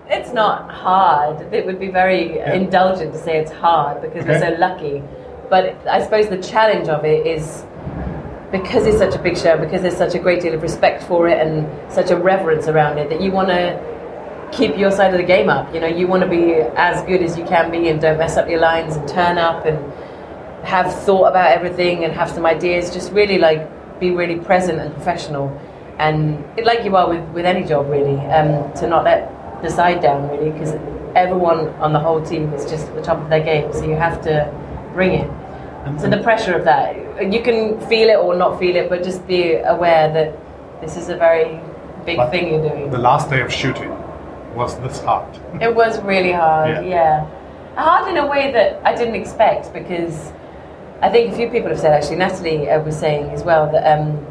it's 0.08 0.32
not 0.32 0.70
hard. 0.70 1.52
It 1.52 1.67
would 1.67 1.81
be 1.81 1.88
very 1.88 2.38
indulgent 2.38 3.12
to 3.14 3.19
say 3.19 3.38
it's 3.38 3.50
hard 3.50 4.00
because 4.00 4.25
we're 4.25 4.38
so 4.38 4.55
lucky. 4.61 5.02
But 5.50 5.75
I 5.88 6.05
suppose 6.05 6.29
the 6.29 6.40
challenge 6.55 6.88
of 6.88 7.05
it 7.05 7.26
is 7.26 7.67
because 8.52 8.87
it's 8.87 8.99
such 8.99 9.17
a 9.17 9.19
big 9.19 9.37
show, 9.37 9.58
because 9.58 9.82
there's 9.82 9.96
such 9.96 10.14
a 10.14 10.20
great 10.20 10.40
deal 10.40 10.55
of 10.55 10.62
respect 10.62 11.02
for 11.02 11.26
it 11.26 11.44
and 11.44 11.52
such 11.93 12.11
a 12.12 12.17
reverence 12.17 12.69
around 12.69 12.99
it 12.99 13.11
that 13.11 13.20
you 13.20 13.32
want 13.32 13.49
to 13.49 13.67
keep 14.52 14.76
your 14.76 14.90
side 14.90 15.12
of 15.12 15.19
the 15.19 15.26
game 15.26 15.48
up. 15.48 15.72
You 15.75 15.81
know, 15.81 15.87
you 15.87 16.06
want 16.06 16.22
to 16.22 16.28
be 16.28 16.54
as 16.76 17.02
good 17.06 17.22
as 17.22 17.37
you 17.37 17.44
can 17.44 17.70
be 17.70 17.88
and 17.88 18.00
don't 18.00 18.19
mess 18.19 18.37
up 18.37 18.48
your 18.48 18.60
lines 18.60 18.96
and 18.96 19.08
turn 19.08 19.38
up 19.38 19.64
and 19.64 19.93
have 20.64 20.93
thought 21.05 21.26
about 21.26 21.53
everything 21.53 22.05
and 22.05 22.12
have 22.12 22.31
some 22.31 22.46
ideas. 22.46 22.93
Just 22.93 23.12
really 23.12 23.38
like 23.38 23.69
be 24.00 24.10
really 24.10 24.36
present 24.36 24.79
and 24.81 24.93
professional, 24.94 25.48
and 25.98 26.44
like 26.65 26.84
you 26.84 26.94
are 26.96 27.08
with, 27.08 27.24
with 27.31 27.46
any 27.46 27.65
job 27.65 27.88
really. 27.88 28.19
Um, 28.26 28.72
to 28.74 28.86
not 28.86 29.05
let 29.05 29.62
the 29.62 29.70
side 29.70 30.03
down 30.03 30.29
really 30.29 30.50
because 30.50 30.74
everyone 31.15 31.69
on 31.81 31.93
the 31.93 31.98
whole 31.98 32.22
team 32.22 32.53
is 32.53 32.69
just 32.70 32.86
at 32.88 32.94
the 32.94 33.03
top 33.03 33.19
of 33.19 33.31
their 33.31 33.43
game, 33.43 33.72
so 33.72 33.84
you 33.84 33.96
have 33.96 34.20
to 34.22 34.53
bring 34.93 35.12
it. 35.12 35.31
So 36.00 36.10
the 36.10 36.19
pressure 36.19 36.53
of 36.53 36.65
that, 36.65 37.32
you 37.32 37.41
can 37.41 37.81
feel 37.88 38.08
it 38.08 38.17
or 38.17 38.34
not 38.34 38.58
feel 38.58 38.74
it, 38.74 38.91
but 38.91 39.05
just 39.05 39.24
be 39.26 39.55
aware 39.55 40.12
that 40.12 40.36
this 40.81 40.96
is 40.96 41.08
a 41.08 41.17
very 41.17 41.60
big 42.05 42.19
thing 42.31 42.53
you're 42.53 42.69
doing. 42.69 42.91
The 42.91 42.98
last 42.98 43.31
day 43.31 43.41
of 43.41 43.53
shooting 43.53 43.93
was 44.56 44.79
this 44.81 45.01
hard. 45.03 45.39
It 45.60 45.75
was 45.75 46.01
really 46.03 46.32
hard, 46.32 46.70
Yeah. 46.70 46.81
yeah. 46.82 47.27
Hard 47.77 48.08
in 48.08 48.17
a 48.17 48.27
way 48.27 48.51
that 48.53 48.81
I 48.84 48.94
didn't 48.94 49.15
expect 49.15 49.72
because 49.72 50.32
I 51.03 51.10
think 51.10 51.32
a 51.32 51.36
few 51.36 51.51
people 51.51 51.69
have 51.69 51.79
said, 51.79 51.93
actually, 51.93 52.17
Natalie 52.17 52.70
uh, 52.70 52.81
was 52.81 52.96
saying 52.98 53.31
as 53.31 53.43
well, 53.44 53.70
that 53.72 53.84
um, 53.98 54.27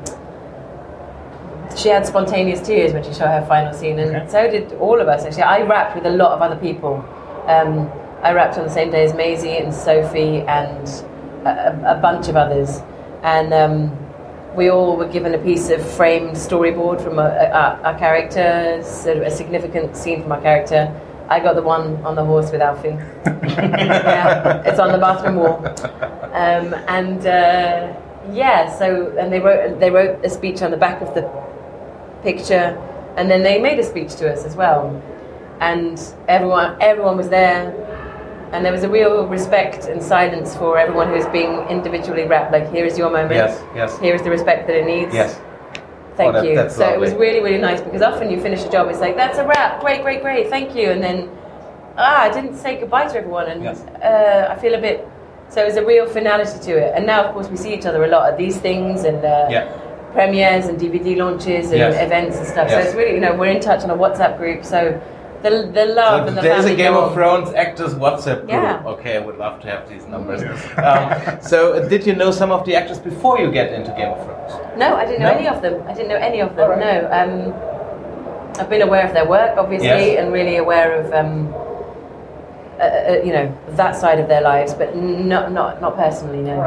she 1.75 1.89
had 1.89 2.05
spontaneous 2.05 2.61
tears 2.61 2.93
when 2.93 3.03
she 3.03 3.13
saw 3.13 3.27
her 3.27 3.45
final 3.47 3.73
scene, 3.73 3.99
and 3.99 4.15
Okay. 4.15 4.27
so 4.29 4.49
did 4.49 4.73
all 4.79 4.99
of 4.99 5.07
us, 5.07 5.25
actually. 5.25 5.43
I 5.43 5.61
wrapped 5.61 5.95
with 5.95 6.05
a 6.05 6.09
lot 6.09 6.31
of 6.31 6.41
other 6.41 6.55
people. 6.55 7.03
Um, 7.47 7.91
I 8.23 8.31
wrapped 8.33 8.57
on 8.57 8.63
the 8.65 8.71
same 8.71 8.89
day 8.91 9.03
as 9.03 9.13
Maisie 9.13 9.57
and 9.57 9.73
Sophie 9.73 10.41
and 10.41 10.87
a, 11.45 11.49
a- 11.85 11.97
a 11.97 12.01
bunch 12.01 12.27
of 12.29 12.35
others. 12.35 12.81
And 13.21 13.53
um, 13.53 13.91
we 14.55 14.69
all 14.69 14.95
were 14.95 15.07
given 15.07 15.33
a 15.33 15.37
piece 15.37 15.69
of 15.69 15.85
framed 15.95 16.35
storyboard 16.35 17.01
from 17.01 17.19
our 17.19 17.97
characters, 17.97 18.87
sort 18.87 19.17
of 19.17 19.23
a 19.23 19.31
significant 19.31 19.95
scene 19.97 20.23
from 20.23 20.31
our 20.31 20.41
character. 20.41 20.89
I 21.27 21.39
got 21.39 21.55
the 21.55 21.61
one 21.61 21.97
on 22.05 22.15
the 22.15 22.23
horse 22.23 22.51
with 22.51 22.61
Alfie. 22.61 22.89
yeah, 23.25 24.61
it's 24.65 24.79
on 24.79 24.91
the 24.91 24.97
bathroom 24.97 25.35
wall. 25.37 25.65
Um, 26.33 26.73
and 26.87 27.25
uh, 27.25 27.93
yeah, 28.31 28.77
so 28.77 29.15
and 29.17 29.31
they 29.31 29.39
wrote 29.39 29.79
they 29.79 29.89
wrote 29.89 30.23
a 30.23 30.29
speech 30.29 30.61
on 30.61 30.71
the 30.71 30.77
back 30.77 31.01
of 31.01 31.13
the 31.15 31.23
picture, 32.21 32.77
and 33.17 33.29
then 33.29 33.43
they 33.43 33.59
made 33.59 33.79
a 33.79 33.83
speech 33.83 34.15
to 34.15 34.31
us 34.31 34.45
as 34.45 34.55
well. 34.55 35.01
And 35.59 35.99
everyone 36.27 36.77
everyone 36.79 37.17
was 37.17 37.29
there, 37.29 37.71
and 38.51 38.63
there 38.65 38.71
was 38.71 38.83
a 38.83 38.89
real 38.89 39.27
respect 39.27 39.85
and 39.85 40.01
silence 40.01 40.55
for 40.55 40.77
everyone 40.77 41.07
who 41.09 41.15
was 41.15 41.25
being 41.27 41.53
individually 41.69 42.23
wrapped. 42.25 42.51
Like, 42.51 42.71
here 42.71 42.85
is 42.85 42.97
your 42.97 43.09
moment. 43.09 43.33
Yes, 43.33 43.61
yes. 43.75 43.99
Here 43.99 44.15
is 44.15 44.21
the 44.21 44.29
respect 44.29 44.67
that 44.67 44.75
it 44.77 44.85
needs. 44.85 45.13
Yes. 45.13 45.39
Thank 46.15 46.33
that- 46.33 46.45
you. 46.45 46.69
so 46.69 46.87
it 46.93 46.99
was 46.99 47.13
really, 47.13 47.41
really 47.41 47.57
nice 47.57 47.81
because 47.81 48.01
often 48.01 48.29
you 48.31 48.39
finish 48.39 48.63
a 48.63 48.69
job, 48.71 48.87
it's 48.89 49.01
like, 49.01 49.15
that's 49.17 49.37
a 49.37 49.45
wrap, 49.45 49.81
great, 49.81 50.01
great, 50.01 50.21
great, 50.21 50.49
thank 50.49 50.73
you. 50.75 50.89
And 50.91 51.03
then 51.03 51.29
ah, 51.97 52.21
I 52.23 52.29
didn't 52.31 52.55
say 52.57 52.79
goodbye 52.79 53.07
to 53.07 53.17
everyone, 53.17 53.47
and 53.47 53.63
Yes. 53.63 53.81
uh, 54.03 54.47
I 54.51 54.55
feel 54.55 54.73
a 54.75 54.81
bit. 54.81 55.07
So 55.49 55.61
there's 55.61 55.77
a 55.77 55.85
real 55.85 56.07
finality 56.07 56.59
to 56.59 56.71
it, 56.77 56.93
and 56.95 57.05
now 57.05 57.23
of 57.25 57.33
course 57.33 57.47
we 57.49 57.55
see 57.57 57.73
each 57.73 57.85
other 57.85 58.03
a 58.03 58.07
lot 58.07 58.29
at 58.31 58.37
these 58.37 58.57
things 58.57 59.03
and 59.03 59.23
uh, 59.23 59.47
Yeah. 59.49 59.67
premieres 60.13 60.65
and 60.67 60.79
DVD 60.79 61.15
launches 61.17 61.71
and 61.71 61.79
Yes. 61.79 62.01
events 62.01 62.37
and 62.37 62.47
stuff. 62.47 62.69
So 62.69 62.79
it's 62.79 62.95
really 62.95 63.13
you 63.13 63.19
know 63.19 63.33
we're 63.35 63.51
in 63.51 63.59
touch 63.61 63.83
on 63.83 63.89
a 63.91 63.95
WhatsApp 63.95 64.37
group. 64.37 64.65
So 64.65 64.99
the 65.45 65.51
the 65.77 65.85
love 65.99 66.21
So 66.21 66.27
and 66.27 66.37
the 66.37 66.41
there's 66.41 66.65
a 66.65 66.75
Game 66.75 66.93
of. 66.93 67.13
Thrones 67.13 67.49
actors 67.65 67.93
WhatsApp 68.03 68.39
group. 68.41 68.49
Yeah. 68.49 68.93
Okay, 68.93 69.13
I 69.19 69.21
would 69.27 69.37
love 69.45 69.55
to 69.63 69.67
have 69.73 69.83
these 69.91 70.05
numbers. 70.13 70.41
Yes. 70.41 70.59
Um, 70.89 71.41
so, 71.51 71.57
uh, 71.73 71.87
did 71.87 72.01
you 72.07 72.15
know 72.21 72.31
some 72.41 72.51
of 72.51 72.65
the 72.67 72.73
actors 72.75 72.99
before 72.99 73.35
you 73.41 73.51
get 73.59 73.67
into 73.77 73.91
Game 73.99 74.11
of 74.15 74.19
Thrones? 74.25 74.51
No, 74.83 74.95
I 75.01 75.05
didn't 75.05 75.21
know 75.21 75.31
No? 75.31 75.37
any 75.39 75.47
of 75.47 75.61
them. 75.61 75.75
I 75.89 75.93
didn't 75.93 76.09
know 76.13 76.21
any 76.29 76.39
of 76.41 76.49
them. 76.55 76.71
All 76.71 76.77
right. 76.77 76.85
No. 76.85 76.93
Um, 77.19 77.31
I've 78.59 78.69
been 78.69 78.81
aware 78.89 79.05
of 79.07 79.13
their 79.13 79.27
work, 79.27 79.57
obviously, 79.57 79.87
Yes. 79.87 80.19
and 80.19 80.31
really 80.33 80.57
aware 80.57 80.89
of 80.99 81.05
um, 81.19 81.53
uh, 82.79 82.83
uh, 82.83 83.21
you 83.25 83.31
know 83.35 83.47
that 83.81 83.95
side 83.95 84.19
of 84.19 84.27
their 84.27 84.41
lives, 84.41 84.73
but 84.73 84.95
not 84.95 85.51
not 85.51 85.81
not 85.81 85.95
personally. 85.95 86.41
No. 86.41 86.57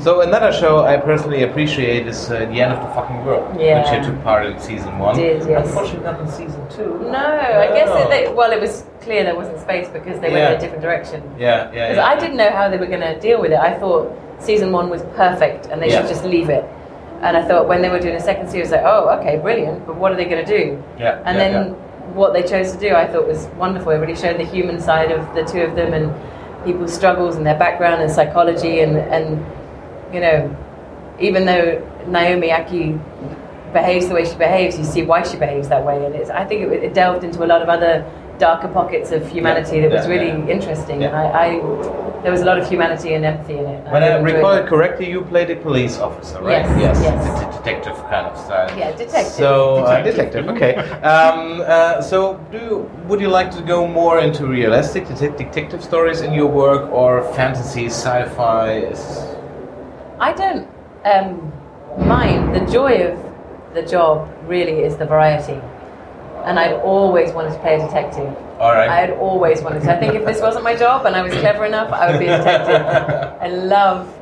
So 0.00 0.20
another 0.22 0.52
show 0.52 0.84
I 0.84 0.96
personally 0.96 1.42
appreciate 1.42 2.06
is 2.06 2.30
uh, 2.30 2.40
The 2.46 2.60
End 2.62 2.72
of 2.72 2.80
the 2.86 2.94
Fucking 2.94 3.24
World, 3.24 3.60
Yeah. 3.60 3.80
which 3.80 3.90
you 4.06 4.10
took 4.12 4.22
part 4.22 4.46
in 4.46 4.58
season 4.58 4.98
one. 4.98 5.16
Did, 5.16 5.46
yes. 5.48 5.66
Unfortunately, 5.68 6.04
not 6.04 6.20
in 6.20 6.28
season 6.28 6.68
two. 6.70 6.98
No, 7.10 7.18
I 7.18 7.66
guess 7.76 7.88
it, 7.90 8.08
they, 8.08 8.32
well, 8.32 8.50
it 8.52 8.60
was 8.60 8.84
clear 9.00 9.24
there 9.24 9.34
wasn't 9.36 9.58
space 9.60 9.88
because 9.88 10.20
they 10.20 10.30
went 10.30 10.52
in 10.52 10.56
a 10.58 10.60
different 10.60 10.82
direction. 10.82 11.22
Yeah, 11.38 11.70
yeah. 11.72 11.88
Because 11.90 11.96
yeah. 11.96 12.06
I 12.06 12.18
didn't 12.18 12.36
know 12.36 12.50
how 12.50 12.68
they 12.70 12.78
were 12.78 12.86
going 12.86 13.00
to 13.00 13.18
deal 13.20 13.40
with 13.40 13.52
it. 13.52 13.58
I 13.58 13.78
thought 13.78 14.16
season 14.38 14.72
one 14.72 14.88
was 14.90 15.02
perfect 15.16 15.66
and 15.66 15.82
they 15.82 15.88
Yeah. 15.90 16.00
should 16.00 16.08
just 16.08 16.24
leave 16.24 16.48
it. 16.50 16.64
And 17.20 17.36
I 17.36 17.46
thought 17.46 17.68
when 17.68 17.82
they 17.82 17.90
were 17.90 18.00
doing 18.00 18.16
a 18.16 18.20
second 18.20 18.48
series, 18.48 18.70
like, 18.70 18.82
oh, 18.84 19.10
okay, 19.20 19.36
brilliant, 19.38 19.86
but 19.86 19.96
what 19.96 20.12
are 20.12 20.16
they 20.16 20.24
going 20.24 20.44
to 20.44 20.58
do? 20.58 20.82
Yeah, 20.98 21.20
And 21.26 21.36
yeah, 21.36 21.48
then 21.48 21.66
yeah. 21.66 21.72
what 22.14 22.32
they 22.32 22.42
chose 22.42 22.72
to 22.72 22.78
do, 22.78 22.94
I 22.94 23.06
thought 23.06 23.26
was 23.26 23.46
wonderful. 23.58 23.92
It 23.92 23.96
really 23.98 24.16
showed 24.16 24.38
the 24.38 24.44
human 24.46 24.80
side 24.80 25.10
of 25.10 25.34
the 25.34 25.42
two 25.44 25.60
of 25.60 25.74
them 25.76 25.92
and 25.92 26.14
people's 26.64 26.94
struggles 26.94 27.36
and 27.36 27.44
their 27.44 27.58
background 27.58 28.00
and 28.00 28.10
psychology 28.10 28.80
and, 28.80 28.96
and 28.96 29.44
you 30.12 30.20
know, 30.20 30.56
even 31.18 31.44
though 31.44 31.86
Naomi 32.06 32.48
Ackie 32.48 32.98
behaves 33.72 34.08
the 34.08 34.14
way 34.14 34.24
she 34.24 34.36
behaves, 34.36 34.78
you 34.78 34.84
see 34.84 35.02
why 35.02 35.22
she 35.22 35.36
behaves 35.36 35.68
that 35.68 35.84
way. 35.84 36.04
And 36.04 36.14
it's, 36.14 36.30
I 36.30 36.44
think 36.44 36.62
it, 36.62 36.82
it 36.82 36.94
delved 36.94 37.24
into 37.24 37.44
a 37.44 37.46
lot 37.46 37.62
of 37.62 37.68
other 37.68 38.04
darker 38.38 38.68
pockets 38.68 39.12
of 39.12 39.28
humanity 39.28 39.80
that 39.80 39.90
was 39.90 40.06
Yeah, 40.06 40.12
really 40.12 40.28
yeah. 40.28 40.54
interesting. 40.54 41.02
Yeah. 41.02 41.08
And 41.08 41.16
I, 41.16 41.44
I, 41.44 41.48
there 42.22 42.32
was 42.32 42.40
a 42.40 42.44
lot 42.44 42.58
of 42.58 42.68
humanity 42.68 43.12
and 43.14 43.24
empathy 43.24 43.58
in 43.58 43.66
it. 43.66 43.84
When 43.92 44.02
I 44.02 44.08
really 44.08 44.18
enjoyed 44.20 44.34
recall 44.36 44.52
it. 44.54 44.64
it 44.64 44.68
correctly, 44.68 45.10
you 45.10 45.22
played 45.22 45.50
a 45.50 45.56
police 45.56 45.98
officer, 45.98 46.40
right? 46.40 46.64
Yes, 46.78 46.98
yes. 47.02 47.26
The 47.26 47.44
de- 47.44 47.58
detective 47.58 47.96
kind 48.08 48.26
of 48.26 48.38
style. 48.38 48.78
Yeah, 48.78 48.92
detective. 48.92 49.32
So 49.32 49.76
uh, 49.76 50.02
Detective. 50.02 50.46
detective, 50.46 50.48
okay. 50.56 50.74
um, 51.02 51.60
uh, 51.60 52.00
so, 52.02 52.38
do 52.50 52.58
you, 52.58 52.90
would 53.06 53.20
you 53.20 53.28
like 53.28 53.50
to 53.52 53.62
go 53.62 53.86
more 53.86 54.18
into 54.20 54.46
realistic 54.46 55.06
detective 55.08 55.84
stories 55.84 56.20
in 56.22 56.32
your 56.32 56.46
work, 56.46 56.90
or 56.90 57.22
fantasy, 57.34 57.86
sci-fi? 57.86 58.92
I 60.20 60.32
don't 60.34 60.68
um, 61.04 61.52
mind. 62.06 62.54
The 62.54 62.70
joy 62.70 63.08
of 63.08 63.74
the 63.74 63.82
job 63.82 64.28
really 64.46 64.80
is 64.80 64.96
the 64.96 65.06
variety. 65.06 65.60
And 66.44 66.58
I'd 66.58 66.74
always 66.74 67.32
wanted 67.32 67.52
to 67.54 67.58
play 67.60 67.76
a 67.76 67.86
detective. 67.86 68.36
All 68.58 68.72
right. 68.72 68.88
I 68.88 68.96
had 69.00 69.10
always 69.12 69.62
wanted 69.62 69.82
to. 69.82 69.96
I 69.96 69.98
think 69.98 70.14
if 70.14 70.26
this 70.26 70.40
wasn't 70.42 70.64
my 70.64 70.76
job 70.76 71.06
and 71.06 71.16
I 71.16 71.22
was 71.22 71.32
clever 71.34 71.64
enough, 71.64 71.90
I 71.90 72.10
would 72.10 72.20
be 72.20 72.26
a 72.26 72.36
detective. 72.36 72.86
I 73.40 73.48
love 73.48 74.14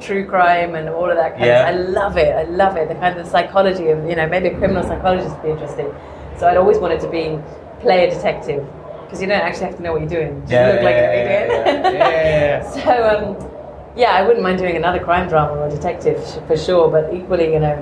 true 0.00 0.24
crime 0.26 0.76
and 0.76 0.88
all 0.88 1.10
of 1.10 1.16
that 1.16 1.32
kind 1.32 1.46
Yeah. 1.46 1.68
of 1.68 1.74
I 1.74 1.78
love 1.78 2.16
it. 2.16 2.34
I 2.34 2.44
love 2.44 2.76
it. 2.76 2.88
The 2.88 2.94
kind 2.94 3.18
of 3.18 3.26
psychology 3.26 3.88
of, 3.88 4.08
you 4.08 4.14
know, 4.14 4.28
maybe 4.28 4.48
a 4.48 4.56
criminal 4.58 4.84
psychologist 4.84 5.34
would 5.36 5.42
be 5.42 5.50
interesting. 5.50 5.92
So 6.38 6.46
I'd 6.46 6.56
always 6.56 6.78
wanted 6.78 7.00
to 7.00 7.10
be, 7.10 7.38
play 7.80 8.08
a 8.08 8.14
detective. 8.14 8.64
Because 9.04 9.20
you 9.20 9.26
don't 9.26 9.40
actually 9.42 9.66
have 9.66 9.76
to 9.76 9.82
know 9.82 9.92
what 9.92 10.00
you're 10.00 10.10
doing. 10.10 10.40
Just 10.42 10.52
Yeah, 10.52 10.72
look 10.72 10.82
like 10.82 10.94
yeah, 10.94 11.12
you're 11.12 11.24
yeah, 11.24 11.72
yeah, 11.72 11.90
yeah, 11.90 12.62
yeah. 12.62 12.70
so, 12.84 13.08
um, 13.08 13.53
yeah, 13.96 14.10
I 14.12 14.22
wouldn't 14.22 14.42
mind 14.42 14.58
doing 14.58 14.76
another 14.76 14.98
crime 14.98 15.28
drama 15.28 15.52
or 15.58 15.68
detective 15.70 16.18
for 16.46 16.56
sure, 16.56 16.90
but 16.90 17.12
equally, 17.14 17.52
you 17.52 17.60
know, 17.60 17.76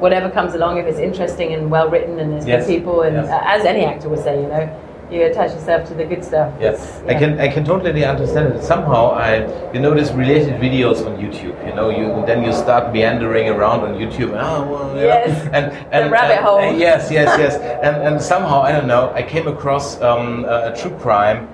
whatever 0.00 0.28
comes 0.30 0.54
along, 0.54 0.78
if 0.78 0.86
it's 0.86 0.98
interesting 0.98 1.54
and 1.54 1.70
well 1.70 1.88
written 1.88 2.18
and 2.20 2.32
there's 2.32 2.46
Yes, 2.46 2.66
good 2.66 2.74
people, 2.78 3.02
and 3.02 3.16
yes. 3.16 3.28
uh, 3.28 3.40
as 3.44 3.64
any 3.64 3.84
actor 3.84 4.08
would 4.10 4.18
say, 4.22 4.40
you 4.42 4.48
know, 4.48 4.68
you 5.10 5.22
attach 5.22 5.52
yourself 5.52 5.86
to 5.88 5.94
the 5.94 6.04
good 6.04 6.24
stuff. 6.24 6.52
Yes, 6.60 7.00
It's- 7.04 7.16
I 7.16 7.18
can 7.18 7.38
I 7.40 7.48
can 7.48 7.64
totally 7.64 8.04
understand 8.04 8.52
it. 8.54 8.62
Somehow 8.64 9.12
I 9.12 9.46
you 9.72 9.78
know 9.80 9.94
these 9.94 10.12
related 10.12 10.54
videos 10.60 11.06
on 11.06 11.16
YouTube. 11.16 11.54
You 11.66 11.72
know 11.74 11.90
you 11.90 12.24
then 12.26 12.42
you 12.42 12.52
start 12.52 12.92
meandering 12.92 13.48
around 13.48 13.80
on 13.86 13.94
YouTube. 13.94 14.32
Oh, 14.34 14.66
well, 14.66 14.96
Yes, 14.96 15.30
and 15.56 15.70
the 15.70 15.96
and 15.96 16.10
rabbit 16.10 16.38
and- 16.38 16.44
hole. 16.44 16.58
uh, 16.58 16.72
yes, 16.72 17.08
yes, 17.10 17.30
yes. 17.38 17.54
and 17.86 17.96
and 18.06 18.20
somehow 18.20 18.62
I 18.62 18.72
don't 18.72 18.88
know. 18.88 19.12
I 19.14 19.22
came 19.22 19.46
across 19.46 20.02
um, 20.02 20.44
a, 20.44 20.72
a 20.72 20.76
true 20.76 20.94
crime 20.98 21.46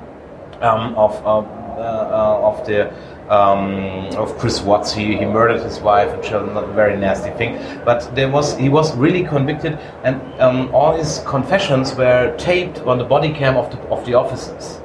um, 0.63 0.95
of 0.97 1.13
of, 1.27 1.45
uh, 1.77 1.83
uh, 1.83 2.49
of 2.49 2.67
the. 2.67 2.91
Um, 3.33 4.15
of 4.17 4.37
Chris 4.37 4.61
Watts, 4.61 4.93
he, 4.93 5.17
he 5.17 5.25
murdered 5.25 5.63
his 5.63 5.81
wife 5.81 6.11
and 6.13 6.23
children, 6.23 6.53
not 6.53 6.65
a 6.65 6.73
very 6.75 6.99
nasty 6.99 7.31
thing. 7.31 7.57
But 7.83 8.15
there 8.15 8.29
was 8.29 8.59
he 8.59 8.69
was 8.69 8.95
really 8.95 9.25
convicted, 9.25 9.79
and 10.05 10.21
um, 10.39 10.69
all 10.75 10.95
his 10.95 11.23
confessions 11.27 11.95
were 11.95 12.37
taped 12.37 12.81
on 12.81 12.99
the 12.99 13.05
body 13.05 13.33
cam 13.33 13.57
of 13.57 13.71
the 13.71 13.79
of 13.89 14.05
the 14.05 14.13
officers. 14.13 14.83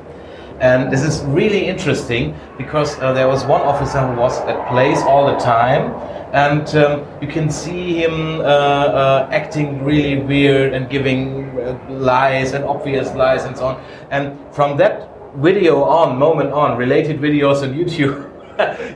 And 0.61 0.91
this 0.91 1.03
is 1.03 1.23
really 1.25 1.67
interesting 1.67 2.35
because 2.57 2.97
uh, 2.99 3.11
there 3.11 3.27
was 3.27 3.43
one 3.45 3.61
officer 3.61 3.99
who 3.99 4.19
was 4.19 4.39
at 4.41 4.67
place 4.69 5.01
all 5.01 5.27
the 5.27 5.37
time, 5.37 5.91
and 6.33 6.67
um, 6.75 7.05
you 7.21 7.27
can 7.27 7.49
see 7.49 8.01
him 8.01 8.39
uh, 8.39 8.43
uh, 8.43 9.29
acting 9.31 9.83
really 9.83 10.19
weird 10.19 10.73
and 10.73 10.89
giving 10.89 11.59
uh, 11.59 11.77
lies 11.89 12.53
and 12.53 12.63
obvious 12.63 13.13
lies 13.13 13.43
and 13.43 13.55
so 13.57 13.65
on. 13.65 13.83
And 14.09 14.37
from 14.55 14.77
that 14.77 15.09
video 15.35 15.83
on, 15.83 16.17
moment 16.17 16.51
on, 16.51 16.77
related 16.77 17.19
videos 17.19 17.61
on 17.61 17.73
YouTube. 17.73 18.33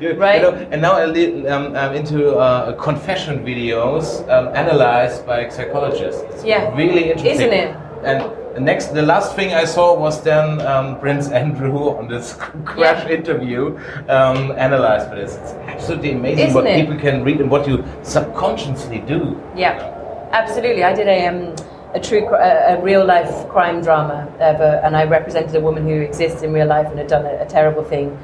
you, 0.02 0.14
Right. 0.14 0.42
You 0.42 0.52
know, 0.52 0.68
and 0.72 0.82
now 0.82 0.94
I 0.94 1.06
li- 1.06 1.48
um, 1.48 1.76
I'm 1.76 1.94
into 1.96 2.36
uh, 2.36 2.74
confession 2.74 3.44
videos 3.46 4.22
um, 4.30 4.54
analyzed 4.56 5.26
by 5.26 5.50
psychologists. 5.50 6.22
It's 6.34 6.44
Yeah. 6.46 6.76
really 6.76 7.12
interesting. 7.12 7.32
Isn't 7.48 7.54
it? 7.54 7.76
And 8.04 8.22
the 8.56 8.60
next, 8.62 8.88
the 8.94 9.02
last 9.02 9.36
thing 9.36 9.54
I 9.54 9.66
saw 9.66 9.98
was 9.98 10.22
then 10.24 10.60
um, 10.62 11.00
Prince 11.00 11.30
Andrew 11.32 11.96
on 11.98 12.08
this 12.08 12.34
crash 12.66 13.06
Yeah. 13.08 13.18
interview 13.18 13.78
um, 14.10 14.52
analyzed 14.58 15.10
for 15.10 15.16
this. 15.16 15.36
It's 15.38 15.54
absolutely 15.68 16.12
amazing 16.14 16.48
Isn't 16.48 16.56
what 16.56 16.66
it? 16.68 16.76
people 16.80 16.98
can 17.00 17.24
read 17.24 17.40
and 17.42 17.50
what 17.50 17.68
you 17.68 17.84
subconsciously 18.04 19.00
do. 19.08 19.40
Yeah, 19.56 19.78
absolutely. 20.32 20.84
I 20.84 20.94
did 20.94 21.08
a 21.08 21.28
um, 21.28 21.56
a 21.94 22.00
true 22.00 22.26
cr- 22.28 22.36
a, 22.36 22.78
a 22.78 22.82
real 22.82 23.06
life 23.06 23.48
crime 23.50 23.82
drama, 23.82 24.28
a, 24.40 24.86
and 24.86 24.96
I 24.96 25.04
represented 25.04 25.56
a 25.56 25.60
woman 25.60 25.84
who 25.86 26.02
exists 26.02 26.42
in 26.42 26.54
real 26.54 26.68
life 26.68 26.88
and 26.88 26.98
had 26.98 27.08
done 27.08 27.26
a, 27.26 27.42
a 27.42 27.46
terrible 27.46 27.84
thing. 27.84 28.18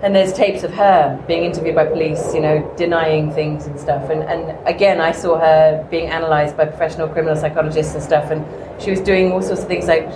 And 0.00 0.14
there's 0.14 0.32
tapes 0.32 0.62
of 0.62 0.72
her 0.74 1.22
being 1.26 1.42
interviewed 1.44 1.74
by 1.74 1.84
police, 1.86 2.32
you 2.32 2.40
know, 2.40 2.72
denying 2.76 3.32
things 3.32 3.66
and 3.66 3.78
stuff. 3.80 4.08
And, 4.10 4.22
and 4.22 4.56
again, 4.68 5.00
I 5.00 5.10
saw 5.10 5.38
her 5.38 5.84
being 5.90 6.08
analysed 6.08 6.56
by 6.56 6.66
professional 6.66 7.08
criminal 7.08 7.34
psychologists 7.34 7.94
and 7.94 8.02
stuff. 8.02 8.30
And 8.30 8.46
she 8.80 8.90
was 8.92 9.00
doing 9.00 9.32
all 9.32 9.42
sorts 9.42 9.62
of 9.62 9.68
things 9.68 9.88
like 9.88 10.08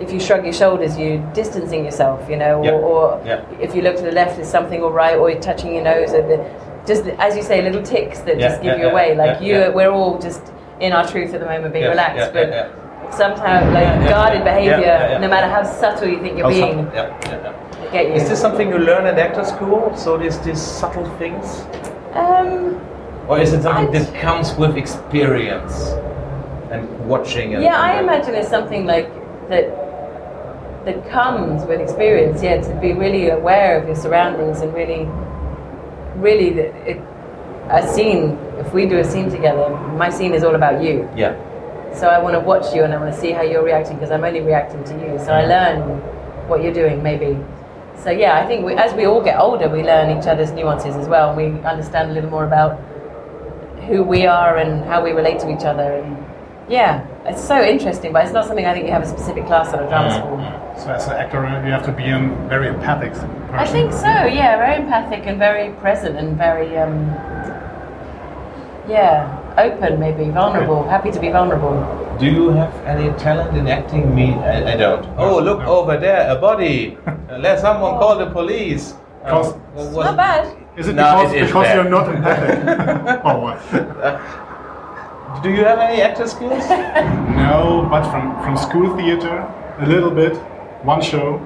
if 0.00 0.12
you 0.12 0.18
shrug 0.18 0.44
your 0.44 0.52
shoulders, 0.52 0.98
you're 0.98 1.18
distancing 1.34 1.84
yourself, 1.84 2.28
you 2.28 2.36
know, 2.36 2.58
or, 2.64 2.72
or 2.72 3.22
Yeah. 3.24 3.44
if 3.60 3.74
you 3.76 3.82
look 3.82 3.96
to 3.96 4.02
the 4.02 4.12
left, 4.12 4.38
is 4.40 4.48
something 4.48 4.82
all 4.82 4.92
right, 4.92 5.16
or 5.16 5.30
you're 5.30 5.40
touching 5.40 5.74
your 5.74 5.84
nose, 5.84 6.12
or 6.12 6.22
the, 6.22 6.38
just 6.86 7.04
as 7.18 7.36
you 7.36 7.42
say, 7.42 7.62
little 7.62 7.82
ticks 7.82 8.20
that 8.20 8.38
Yeah, 8.38 8.48
just 8.48 8.62
give 8.62 8.72
yeah, 8.72 8.76
you 8.78 8.84
yeah, 8.86 8.90
away. 8.90 9.16
Like 9.16 9.40
you, 9.40 9.72
we're 9.74 9.90
all 9.90 10.18
just 10.18 10.42
in 10.80 10.92
our 10.92 11.06
truth 11.06 11.34
at 11.34 11.40
the 11.40 11.46
moment, 11.46 11.72
being 11.72 11.84
Yeah, 11.84 11.90
relaxed, 11.90 12.32
but 12.32 13.12
somehow, 13.12 13.72
like 13.72 14.08
guarded 14.08 14.44
behavior, 14.44 15.18
no 15.20 15.28
matter 15.28 15.48
how 15.48 15.62
subtle 15.64 16.08
you 16.08 16.20
think 16.20 16.38
you're 16.38 16.50
How 16.50 16.50
being, 16.50 16.86
yeah, 17.92 18.02
yeah. 18.02 18.14
Is 18.14 18.28
this 18.28 18.40
something 18.40 18.68
you 18.68 18.78
learn 18.78 19.06
at 19.06 19.18
actor 19.18 19.44
school? 19.44 19.92
So 19.96 20.16
these 20.16 20.38
these 20.40 20.60
subtle 20.60 21.08
things, 21.18 21.62
um, 22.14 22.80
or 23.28 23.38
is 23.38 23.52
it 23.52 23.62
something 23.62 23.88
I- 23.94 23.98
that 23.98 24.14
comes 24.20 24.54
with 24.56 24.76
experience 24.76 25.92
and 26.70 26.88
watching? 27.08 27.54
And, 27.54 27.62
yeah, 27.62 27.80
I 27.80 27.92
and- 27.92 28.04
imagine 28.08 28.34
it's 28.34 28.48
something 28.48 28.86
like 28.86 29.08
that 29.48 29.66
that 30.84 31.08
comes 31.10 31.64
with 31.66 31.80
experience. 31.80 32.42
Yeah, 32.42 32.60
to 32.60 32.74
be 32.80 32.92
really 32.92 33.30
aware 33.30 33.78
of 33.78 33.86
your 33.86 33.96
surroundings 33.96 34.60
and 34.60 34.72
really, 34.74 35.08
really, 36.16 36.48
it, 36.86 37.00
a 37.70 37.86
scene. 37.86 38.38
If 38.58 38.72
we 38.72 38.86
do 38.86 38.98
a 38.98 39.04
scene 39.04 39.30
together, 39.30 39.68
my 39.96 40.10
scene 40.10 40.34
is 40.34 40.42
all 40.44 40.54
about 40.54 40.82
you. 40.82 41.08
Yeah. 41.16 41.34
So 41.94 42.08
I 42.08 42.18
want 42.18 42.34
to 42.34 42.40
watch 42.40 42.74
you 42.74 42.84
and 42.84 42.92
I 42.92 42.98
want 42.98 43.12
to 43.14 43.18
see 43.20 43.30
how 43.32 43.42
you're 43.42 43.62
reacting 43.64 43.96
because 43.96 44.10
I'm 44.10 44.24
only 44.24 44.40
reacting 44.40 44.82
to 44.84 44.94
you. 44.94 45.18
So 45.18 45.32
I 45.32 45.44
learn 45.46 45.80
what 46.48 46.62
you're 46.62 46.72
doing, 46.72 47.02
maybe. 47.02 47.38
So 48.02 48.10
yeah, 48.10 48.38
I 48.38 48.46
think 48.46 48.64
we, 48.64 48.74
as 48.74 48.94
we 48.94 49.06
all 49.06 49.22
get 49.22 49.38
older, 49.38 49.68
we 49.68 49.82
learn 49.82 50.16
each 50.16 50.26
other's 50.26 50.52
nuances 50.52 50.94
as 50.96 51.08
well. 51.08 51.30
And 51.30 51.36
we 51.36 51.60
understand 51.66 52.10
a 52.10 52.14
little 52.14 52.30
more 52.30 52.44
about 52.44 52.78
who 53.88 54.02
we 54.02 54.26
are 54.26 54.58
and 54.58 54.84
how 54.84 55.02
we 55.02 55.10
relate 55.10 55.40
to 55.40 55.50
each 55.50 55.64
other. 55.64 55.98
And 55.98 56.24
yeah, 56.68 57.06
it's 57.24 57.42
so 57.42 57.62
interesting, 57.62 58.12
but 58.12 58.24
it's 58.24 58.32
not 58.32 58.46
something 58.46 58.66
I 58.66 58.72
think 58.74 58.86
you 58.86 58.92
have 58.92 59.02
a 59.02 59.08
specific 59.08 59.46
class 59.46 59.72
at 59.72 59.82
a 59.82 59.88
drama 59.88 60.10
school. 60.14 60.38
So 60.82 60.92
as 60.92 61.06
an 61.08 61.14
actor, 61.14 61.42
you 61.64 61.72
have 61.72 61.84
to 61.86 61.92
be 61.92 62.04
a 62.04 62.18
very 62.48 62.68
empathic 62.68 63.12
person. 63.12 63.30
I 63.50 63.66
think 63.66 63.92
so. 63.92 64.06
Yeah, 64.06 64.56
very 64.58 64.82
empathic 64.82 65.26
and 65.26 65.38
very 65.38 65.72
present 65.80 66.16
and 66.16 66.36
very 66.36 66.76
um, 66.78 67.08
yeah, 68.88 69.54
open, 69.58 69.98
maybe 69.98 70.30
vulnerable. 70.30 70.88
Happy 70.88 71.10
to 71.10 71.20
be 71.20 71.30
vulnerable. 71.30 71.74
Do 72.18 72.26
you 72.26 72.50
have 72.50 72.74
any 72.86 73.16
talent 73.18 73.56
in 73.56 73.66
acting? 73.68 74.14
Me, 74.14 74.34
I, 74.34 74.72
I 74.72 74.76
don't. 74.76 75.04
Oh, 75.18 75.38
look 75.40 75.60
no. 75.60 75.66
over 75.66 75.96
there, 75.98 76.30
a 76.30 76.40
body. 76.40 76.96
Uh, 77.30 77.38
Let 77.38 77.60
someone 77.60 77.98
call 77.98 78.16
the 78.18 78.26
police. 78.30 78.94
Uh, 79.24 79.30
Cause- 79.30 79.54
what- 79.74 79.86
It's 79.86 79.94
not 79.94 80.16
bad. 80.16 80.56
Is 80.76 80.88
it 80.88 80.94
No, 80.94 81.02
because, 81.18 81.32
it 81.34 81.42
is 81.42 81.46
because 81.48 81.66
bad. 81.66 81.74
you're 81.74 81.90
not 81.90 82.08
empathic? 82.14 83.24
or 83.24 83.40
what? 83.40 83.58
Do 85.42 85.50
you 85.50 85.64
have 85.64 85.78
any 85.78 86.00
actor 86.02 86.26
skills? 86.26 86.64
No, 87.48 87.86
but 87.90 88.02
from, 88.10 88.34
from 88.42 88.56
school 88.56 88.94
theater, 88.96 89.36
a 89.78 89.86
little 89.86 90.10
bit, 90.10 90.36
one 90.84 91.00
show. 91.00 91.40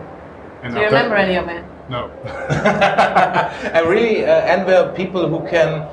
And 0.63 0.75
Do 0.75 0.81
you 0.81 0.87
after- 0.87 0.97
remember 0.97 1.17
any 1.17 1.37
of 1.37 1.49
it? 1.49 1.65
No. 1.89 2.11
I 2.25 3.81
really 3.87 4.25
uh, 4.25 4.31
envy 4.55 4.97
people 4.97 5.29
who 5.29 5.47
can, 5.49 5.87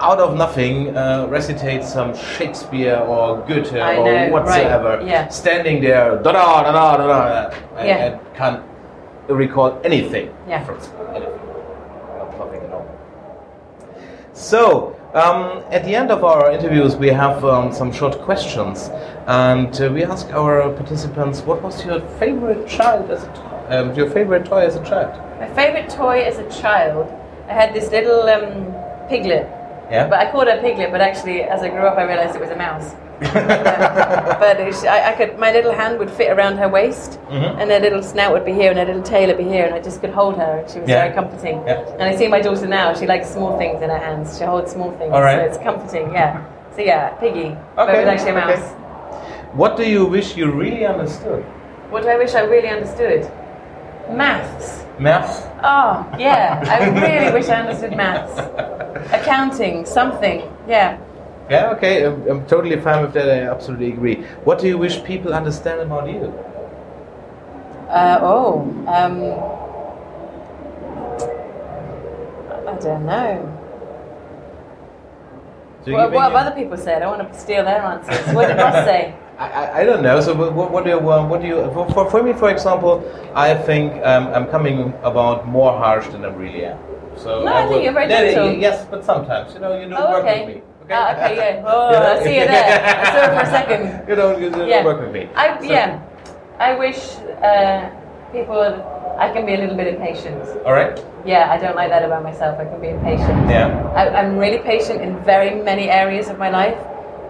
out 0.00 0.18
of 0.18 0.36
nothing, 0.36 0.96
uh, 0.96 1.26
recitate 1.28 1.84
some 1.84 2.14
Shakespeare 2.16 2.96
or 2.96 3.40
Goethe 3.46 3.74
I 3.74 3.96
or 3.96 4.04
know, 4.04 4.32
whatsoever. 4.32 4.96
right, 4.98 5.06
yeah. 5.06 5.28
Standing 5.28 5.80
there, 5.82 6.16
da 6.22 6.32
da 6.32 6.62
da 6.62 6.72
da 6.72 6.96
da 6.96 7.06
da. 7.06 7.56
I, 7.76 7.86
Yeah. 7.86 8.18
I 8.18 8.36
can't 8.36 8.62
recall 9.28 9.78
anything 9.84 10.30
Yeah. 10.48 10.64
from 10.64 10.80
school. 10.80 11.06
Anything. 11.10 11.38
Not 12.18 12.38
nothing 12.38 12.62
at 12.62 12.72
all. 12.72 12.86
So, 14.32 14.96
um, 15.14 15.62
at 15.70 15.84
the 15.84 15.94
end 15.94 16.10
of 16.10 16.24
our 16.24 16.50
interviews, 16.50 16.96
we 16.96 17.08
have 17.08 17.44
um, 17.44 17.72
some 17.72 17.92
short 17.92 18.18
questions, 18.22 18.90
and 19.26 19.78
uh, 19.80 19.90
we 19.92 20.04
ask 20.04 20.32
our 20.32 20.70
participants, 20.70 21.42
"What 21.42 21.62
was 21.62 21.84
your 21.84 22.00
favorite 22.18 22.66
child 22.66 23.10
as 23.10 23.22
a 23.24 23.26
t- 23.26 23.74
um, 23.74 23.94
your 23.94 24.08
favorite 24.10 24.46
toy 24.46 24.64
as 24.66 24.76
a 24.76 24.84
child?" 24.84 25.12
My 25.38 25.48
favourite 25.48 25.90
toy 25.90 26.22
as 26.22 26.38
a 26.38 26.48
child, 26.62 27.12
I 27.48 27.52
had 27.52 27.74
this 27.74 27.90
little 27.90 28.22
um, 28.28 28.74
piglet. 29.08 29.46
Yeah. 29.90 30.08
But 30.08 30.20
I 30.20 30.30
called 30.32 30.48
her 30.48 30.58
piglet, 30.60 30.90
but 30.90 31.00
actually, 31.02 31.42
as 31.42 31.62
I 31.62 31.68
grew 31.68 31.84
up, 31.86 31.98
I 31.98 32.04
realised 32.04 32.34
it 32.34 32.40
was 32.40 32.50
a 32.50 32.56
mouse. 32.56 32.94
but 34.40 34.58
was- 34.66 34.84
I, 34.84 35.10
I 35.10 35.12
could, 35.12 35.38
my 35.38 35.52
little 35.52 35.72
hand 35.72 35.98
would 35.98 36.10
fit 36.10 36.30
around 36.30 36.56
her 36.58 36.68
waist, 36.68 37.18
Mhm. 37.30 37.58
and 37.60 37.70
her 37.70 37.78
little 37.80 38.02
snout 38.02 38.32
would 38.32 38.44
be 38.44 38.52
here, 38.52 38.70
and 38.70 38.78
her 38.78 38.84
little 38.84 39.02
tail 39.02 39.28
would 39.28 39.38
be 39.38 39.44
here, 39.44 39.64
and 39.64 39.74
I 39.74 39.80
just 39.80 40.00
could 40.00 40.10
hold 40.10 40.36
her. 40.36 40.58
and 40.60 40.70
She 40.70 40.80
was 40.80 40.88
Yeah. 40.88 41.02
very 41.02 41.14
comforting. 41.14 41.62
Yeah. 41.66 41.80
And 41.98 42.02
I 42.02 42.16
see 42.16 42.28
my 42.28 42.40
daughter 42.40 42.66
now; 42.66 42.94
she 42.94 43.06
likes 43.06 43.28
small 43.30 43.56
things 43.58 43.82
in 43.82 43.90
her 43.90 43.98
hands. 43.98 44.38
She 44.38 44.44
holds 44.44 44.72
small 44.72 44.90
things, 44.98 45.12
right. 45.12 45.38
so 45.38 45.44
it's 45.46 45.58
comforting. 45.58 46.12
Yeah. 46.12 46.40
So 46.76 46.82
yeah, 46.82 47.10
piggy. 47.20 47.48
okay. 47.48 47.56
But 47.76 47.94
it 47.94 47.98
was 48.04 48.08
actually 48.08 48.30
a 48.32 48.38
okay. 48.38 48.54
mouse. 48.60 48.68
What 49.54 49.76
do 49.76 49.84
you 49.88 50.06
wish 50.06 50.36
you 50.36 50.50
really 50.50 50.86
understood? 50.86 51.44
What 51.90 52.02
do 52.02 52.08
I 52.08 52.16
wish 52.16 52.34
I 52.34 52.40
really 52.42 52.68
understood? 52.68 53.30
Maths. 54.10 54.84
Maths? 54.98 55.42
Oh, 55.62 56.06
yeah. 56.18 56.62
I 56.66 56.88
really 57.06 57.32
wish 57.32 57.48
I 57.48 57.60
understood 57.60 57.94
maths. 57.96 58.38
Accounting, 59.12 59.84
something. 59.84 60.42
Yeah. 60.68 60.96
Yeah, 61.52 61.72
okay, 61.76 62.06
I'm, 62.06 62.26
I'm 62.30 62.46
totally 62.46 62.80
fine 62.80 63.02
with 63.02 63.12
that. 63.12 63.28
I 63.28 63.40
absolutely 63.54 63.92
agree. 63.92 64.22
What 64.44 64.58
do 64.58 64.66
you 64.66 64.78
wish 64.78 65.04
people 65.04 65.34
understand 65.34 65.82
about 65.82 66.08
you? 66.08 66.32
Uh, 67.90 68.18
oh, 68.22 68.62
um, 68.88 69.16
I 72.66 72.74
don't 72.80 73.04
know. 73.04 73.58
Do 75.84 75.90
you 75.90 75.96
What, 75.98 76.12
what 76.12 76.22
have 76.22 76.46
other 76.46 76.56
people 76.56 76.78
said? 76.78 77.02
I 77.02 77.06
want 77.06 77.30
to 77.30 77.38
steal 77.38 77.64
their 77.64 77.82
answers. 77.82 78.34
What 78.34 78.48
did 78.48 78.56
Ross 78.56 78.86
say? 78.86 79.14
I, 79.38 79.48
I, 79.50 79.80
I 79.80 79.84
don't 79.84 80.02
know. 80.02 80.22
So 80.22 80.32
what, 80.34 80.70
what- 80.70 80.84
do 80.84 80.90
you 80.90 80.98
what 81.00 81.42
do 81.42 81.46
you 81.48 81.70
for, 81.74 81.86
for, 81.92 82.10
for 82.10 82.22
me, 82.22 82.32
for 82.32 82.48
example, 82.48 83.04
I 83.34 83.52
think 83.54 83.92
um, 84.06 84.28
I'm 84.28 84.46
coming 84.46 84.94
about 85.02 85.46
more 85.46 85.72
harsh 85.76 86.06
than 86.08 86.24
I 86.24 86.28
really 86.28 86.64
am. 86.64 86.78
So 87.16 87.44
No, 87.44 87.52
I 87.52 87.60
think 87.62 87.70
will- 87.72 87.82
you're 87.82 87.92
very 87.92 88.08
gentle. 88.08 88.54
Yes, 88.54 88.86
but 88.90 89.04
sometimes 89.04 89.52
you 89.52 89.60
know 89.60 89.78
you 89.78 89.86
don't 89.90 90.00
Oh, 90.00 90.10
work 90.12 90.24
okay. 90.24 90.46
with 90.46 90.56
me. 90.56 90.62
Ah, 90.90 91.12
okay, 91.14 91.36
yeah. 91.36 91.62
Oh, 91.66 91.90
You 91.90 91.98
know? 92.00 92.12
I 92.12 92.22
see 92.22 92.34
you 92.40 92.46
there. 92.46 92.80
I 92.82 93.04
saw 93.12 93.22
it 93.24 93.34
for 93.36 93.42
a 93.42 93.50
second. 93.50 94.08
you 94.08 94.14
don't 94.14 94.40
you 94.42 94.50
don't 94.50 94.68
Yeah. 94.68 94.84
work 94.84 95.00
with 95.00 95.12
me. 95.12 95.28
I, 95.34 95.58
So- 95.58 95.64
yeah. 95.64 96.00
I 96.58 96.74
wish 96.74 96.98
uh, 97.42 97.90
people, 98.32 98.62
I 99.18 99.30
can 99.32 99.44
be 99.46 99.54
a 99.54 99.58
little 99.58 99.76
bit 99.76 99.88
impatient. 99.94 100.38
All 100.64 100.72
right. 100.72 100.94
Yeah, 101.24 101.50
I 101.50 101.56
don't 101.58 101.74
like 101.76 101.90
that 101.90 102.04
about 102.04 102.22
myself. 102.22 102.58
I 102.60 102.64
can 102.64 102.80
be 102.80 102.88
impatient. 102.88 103.50
Yeah. 103.50 103.68
I, 103.96 104.08
I'm 104.08 104.36
really 104.38 104.58
patient 104.58 105.00
in 105.00 105.18
very 105.24 105.54
many 105.62 105.90
areas 105.90 106.28
of 106.28 106.38
my 106.38 106.50
life, 106.50 106.76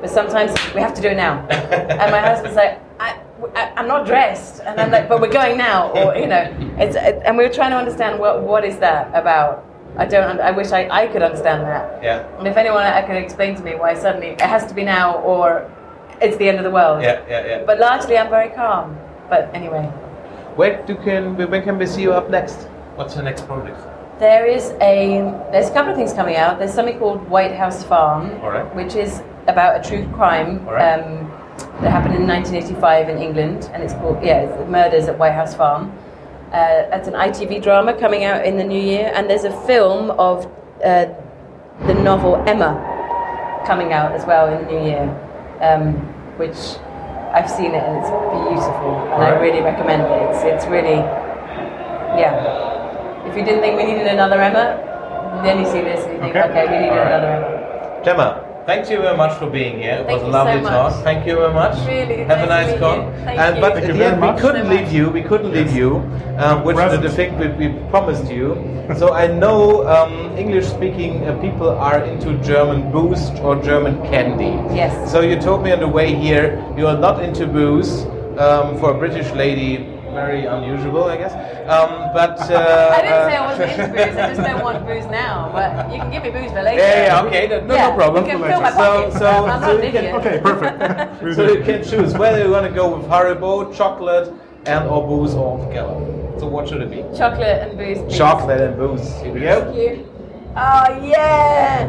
but 0.00 0.10
sometimes 0.10 0.52
we 0.74 0.80
have 0.80 0.92
to 0.94 1.02
do 1.02 1.08
it 1.08 1.16
now. 1.16 1.46
and 1.50 2.10
my 2.10 2.20
husband's 2.20 2.56
like, 2.56 2.80
I, 3.00 3.18
I, 3.56 3.72
I'm 3.76 3.88
not 3.88 4.06
dressed, 4.06 4.60
and 4.60 4.78
I'm 4.80 4.90
like, 4.90 5.08
but 5.08 5.20
we're 5.20 5.32
going 5.32 5.56
now, 5.58 5.90
or 5.92 6.14
you 6.16 6.26
know, 6.28 6.44
it's 6.78 6.94
and 6.96 7.36
we 7.36 7.42
were 7.44 7.52
trying 7.52 7.70
to 7.72 7.76
understand 7.76 8.18
what 8.20 8.42
what 8.42 8.64
is 8.64 8.78
that 8.78 9.08
about. 9.14 9.64
I 9.96 10.06
don't. 10.06 10.40
I 10.40 10.50
wish 10.50 10.72
I, 10.72 10.88
I 10.88 11.06
could 11.06 11.22
understand 11.22 11.62
that. 11.62 12.02
Yeah. 12.02 12.26
And 12.38 12.48
if 12.48 12.56
anyone 12.56 12.84
can 12.84 13.16
explain 13.16 13.54
to 13.56 13.62
me 13.62 13.74
why 13.74 13.94
suddenly 13.94 14.28
it 14.28 14.40
has 14.40 14.66
to 14.66 14.74
be 14.74 14.84
now 14.84 15.18
or 15.18 15.70
it's 16.20 16.36
the 16.36 16.48
end 16.48 16.58
of 16.58 16.64
the 16.64 16.70
world. 16.70 17.02
Yeah, 17.02 17.22
yeah, 17.28 17.46
yeah. 17.46 17.64
But 17.64 17.78
largely, 17.78 18.16
I'm 18.16 18.30
very 18.30 18.50
calm. 18.50 18.96
But 19.28 19.50
anyway, 19.54 19.84
Where 20.56 20.84
do 20.86 20.94
can 20.96 21.36
when 21.36 21.62
can 21.62 21.78
we 21.78 21.86
see 21.86 22.02
you 22.02 22.12
up 22.12 22.30
next? 22.30 22.68
What's 22.96 23.14
your 23.14 23.24
next 23.24 23.46
project? 23.46 23.80
There 24.18 24.46
is 24.46 24.70
a 24.80 25.20
there's 25.50 25.68
a 25.68 25.72
couple 25.72 25.92
of 25.92 25.96
things 25.96 26.12
coming 26.12 26.36
out. 26.36 26.58
There's 26.58 26.74
something 26.74 26.98
called 26.98 27.28
White 27.28 27.54
House 27.54 27.82
Farm, 27.82 28.38
right. 28.40 28.74
which 28.74 28.94
is 28.94 29.22
about 29.46 29.84
a 29.84 29.88
true 29.88 30.06
crime 30.12 30.64
right. 30.66 31.00
um, 31.00 31.28
that 31.80 31.90
happened 31.90 32.14
in 32.14 32.26
1985 32.26 33.08
in 33.08 33.18
England, 33.18 33.70
and 33.72 33.82
it's 33.82 33.94
called 33.94 34.22
yeah, 34.22 34.42
it's 34.42 34.70
Murders 34.70 35.08
at 35.08 35.18
White 35.18 35.32
House 35.32 35.54
Farm. 35.54 35.92
Uh, 36.52 36.88
that's 36.90 37.08
an 37.08 37.14
ITV 37.14 37.62
drama 37.62 37.98
coming 37.98 38.24
out 38.24 38.44
in 38.44 38.58
the 38.58 38.64
new 38.64 38.78
year, 38.80 39.10
and 39.14 39.28
there's 39.28 39.44
a 39.44 39.60
film 39.66 40.10
of 40.12 40.44
uh, 40.84 41.06
the 41.86 41.94
novel 41.94 42.36
Emma 42.46 42.76
coming 43.66 43.92
out 43.92 44.12
as 44.12 44.26
well 44.26 44.52
in 44.52 44.64
the 44.66 44.70
new 44.72 44.84
year, 44.84 45.02
um, 45.62 45.94
which 46.36 46.56
I've 47.32 47.48
seen 47.50 47.72
it 47.72 47.82
and 47.82 47.96
it's 47.96 48.10
beautiful, 48.10 48.92
and 49.14 49.22
I 49.24 49.30
really 49.40 49.62
recommend 49.62 50.02
it. 50.02 50.34
It's, 50.34 50.44
it's 50.44 50.66
really 50.66 51.00
yeah. 52.20 53.24
If 53.26 53.36
you 53.36 53.44
didn't 53.44 53.62
think 53.62 53.78
we 53.78 53.84
needed 53.84 54.06
another 54.08 54.40
Emma, 54.40 55.40
then 55.42 55.58
you 55.60 55.64
see 55.64 55.80
this 55.80 56.04
and 56.04 56.14
you 56.14 56.20
think, 56.20 56.36
Okay. 56.36 56.50
okay, 56.50 56.64
we 56.66 56.76
needed 56.84 56.90
All 56.90 56.98
right. 56.98 57.12
another 57.12 57.32
Emma. 57.32 58.04
Gemma, 58.04 58.41
thank 58.66 58.88
you 58.90 58.98
very 58.98 59.16
much 59.16 59.38
for 59.38 59.48
being 59.50 59.78
here. 59.78 59.94
It 59.94 60.06
Thank 60.06 60.22
was 60.22 60.22
a 60.22 60.26
lovely 60.28 60.62
so 60.62 60.68
talk. 60.70 60.92
much. 60.92 61.04
Thank 61.04 61.26
you 61.26 61.34
very 61.36 61.52
much. 61.54 61.76
Really, 61.86 62.18
Have 62.24 62.38
a 62.38 62.46
nice 62.46 62.66
nice 62.66 62.72
to 62.74 62.78
talk. 62.80 62.96
you. 62.96 63.24
Thank 63.24 63.38
and 63.40 63.60
but 63.60 63.72
Thank 63.72 63.76
at 63.76 63.82
you 63.88 63.92
the 63.92 63.98
very 63.98 64.12
end, 64.12 64.22
we 64.22 64.40
couldn't 64.40 64.64
So 64.66 64.70
leave 64.70 64.84
much. 64.84 64.92
you. 64.92 65.08
We 65.10 65.22
couldn't 65.22 65.52
leave 65.52 65.72
you, 65.76 65.96
um, 66.38 66.64
which 66.64 66.76
Present. 66.76 67.02
the 67.02 67.10
thing 67.10 67.38
we, 67.38 67.48
we 67.68 67.90
promised 67.90 68.30
you. 68.30 68.56
So 68.96 69.12
I 69.14 69.26
know 69.26 69.86
um, 69.88 70.36
English-speaking 70.36 71.24
uh, 71.26 71.38
people 71.40 71.68
are 71.70 72.04
into 72.04 72.36
German 72.42 72.90
booze 72.92 73.30
or 73.40 73.56
German 73.62 73.94
candy. 74.10 74.52
Yes. 74.74 75.10
So 75.10 75.20
you 75.20 75.40
told 75.40 75.62
me 75.62 75.72
on 75.72 75.80
the 75.80 75.88
way 75.88 76.14
here 76.14 76.62
you 76.76 76.86
are 76.86 76.98
not 76.98 77.22
into 77.22 77.46
booze. 77.46 78.06
Um, 78.32 78.78
for 78.80 78.92
a 78.96 78.98
British 78.98 79.30
lady, 79.32 79.91
very 80.12 80.44
unusual, 80.46 81.04
I 81.04 81.16
guess. 81.16 81.32
Um, 81.68 82.12
but 82.12 82.38
uh, 82.50 82.90
I 82.96 83.02
didn't 83.02 83.30
say 83.30 83.36
I 83.36 83.44
uh, 83.44 83.48
wasn't 83.50 83.72
into 83.72 83.88
booze. 83.92 84.16
I 84.16 84.34
just 84.34 84.40
don't 84.48 84.62
want 84.62 84.86
booze 84.86 85.06
now. 85.06 85.50
But 85.52 85.92
you 85.92 85.98
can 86.00 86.10
give 86.10 86.22
me 86.22 86.30
booze 86.30 86.50
for 86.52 86.62
later. 86.62 86.78
Yeah, 86.82 87.04
yeah, 87.06 87.22
okay, 87.26 87.46
no, 87.48 87.60
no, 87.66 87.74
Yeah, 87.74 87.88
no 87.90 87.94
problem. 87.96 88.24
You 88.26 88.30
can 88.32 88.42
fill 88.42 88.60
my 88.60 88.70
So- 88.72 89.10
so- 89.18 89.26
I'm 89.26 89.46
not 89.46 89.62
so 89.62 89.76
an 89.76 89.82
can- 89.82 89.96
idiot. 89.96 90.14
Okay, 90.16 90.40
perfect. 90.40 91.34
So 91.36 91.42
you 91.52 91.62
can 91.62 91.82
choose 91.84 92.14
whether 92.14 92.42
you 92.44 92.50
want 92.50 92.66
to 92.66 92.72
go 92.72 92.96
with 92.96 93.06
Haribo, 93.08 93.74
chocolate, 93.74 94.32
and 94.66 94.88
or 94.88 95.06
booze 95.06 95.34
all 95.34 95.58
together. 95.66 95.94
So 96.38 96.46
what 96.48 96.68
should 96.68 96.82
it 96.82 96.90
be? 96.90 97.02
Chocolate 97.16 97.68
and 97.68 97.78
booze. 97.78 97.98
please. 97.98 98.16
Chocolate 98.18 98.60
and 98.60 98.76
booze. 98.76 99.20
Here 99.22 99.32
we 99.32 99.40
go. 99.40 99.64
Thank 99.64 99.76
you. 99.76 100.08
Oh 100.56 101.04
yeah. 101.04 101.86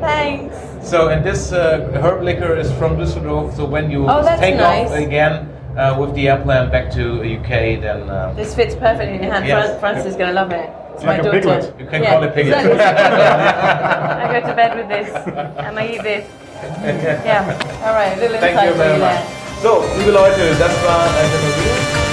Thanks. 0.00 0.56
So 0.88 1.08
and 1.08 1.24
this 1.24 1.52
uh, 1.52 1.90
herb 2.02 2.22
liquor 2.22 2.54
is 2.56 2.70
from 2.72 2.96
Düsseldorf. 2.96 3.54
So 3.56 3.64
when 3.64 3.90
you 3.90 4.06
Oh, 4.08 4.22
take 4.38 4.56
nice. 4.56 4.90
off 4.90 4.96
again 4.98 5.48
uh, 5.76 5.96
with 5.98 6.14
the 6.14 6.28
airplane 6.28 6.70
back 6.70 6.90
to 6.92 7.22
UK, 7.22 7.80
then 7.80 8.08
uh, 8.10 8.32
This 8.34 8.54
fits 8.54 8.74
perfectly 8.74 9.16
in 9.16 9.22
your 9.24 9.32
hand. 9.32 9.46
Yes. 9.46 9.78
Francis 9.80 10.06
is 10.12 10.16
gonna 10.16 10.32
love 10.32 10.52
it. 10.52 10.70
It's 10.94 11.02
Like 11.04 11.06
my 11.06 11.14
a 11.16 11.22
daughter. 11.22 11.40
piglet. 11.40 11.80
you 11.80 11.86
can 11.86 12.04
call 12.04 12.22
it 12.22 12.34
piglet. 12.34 12.54
exactly, 12.54 12.72
it's 12.72 12.84
a 12.84 12.94
piglet. 12.94 14.22
I 14.22 14.40
go 14.40 14.48
to 14.48 14.54
bed 14.54 14.72
with 14.78 14.88
this 14.88 15.08
and 15.66 15.78
I 15.78 15.86
eat 15.88 16.02
this. 16.02 16.24
Yeah. 17.26 17.44
All 17.84 17.92
right. 17.94 18.16
A 18.16 18.20
little 18.20 18.38
Thank 18.38 18.56
you 18.62 18.70
for 18.72 18.78
very 18.78 18.98
much. 18.98 19.24
So, 19.60 19.80
liebe 19.98 20.12
Leute, 20.12 20.54
das 20.58 20.72
war 20.84 21.00
eine 21.04 21.38
Review. 21.44 22.03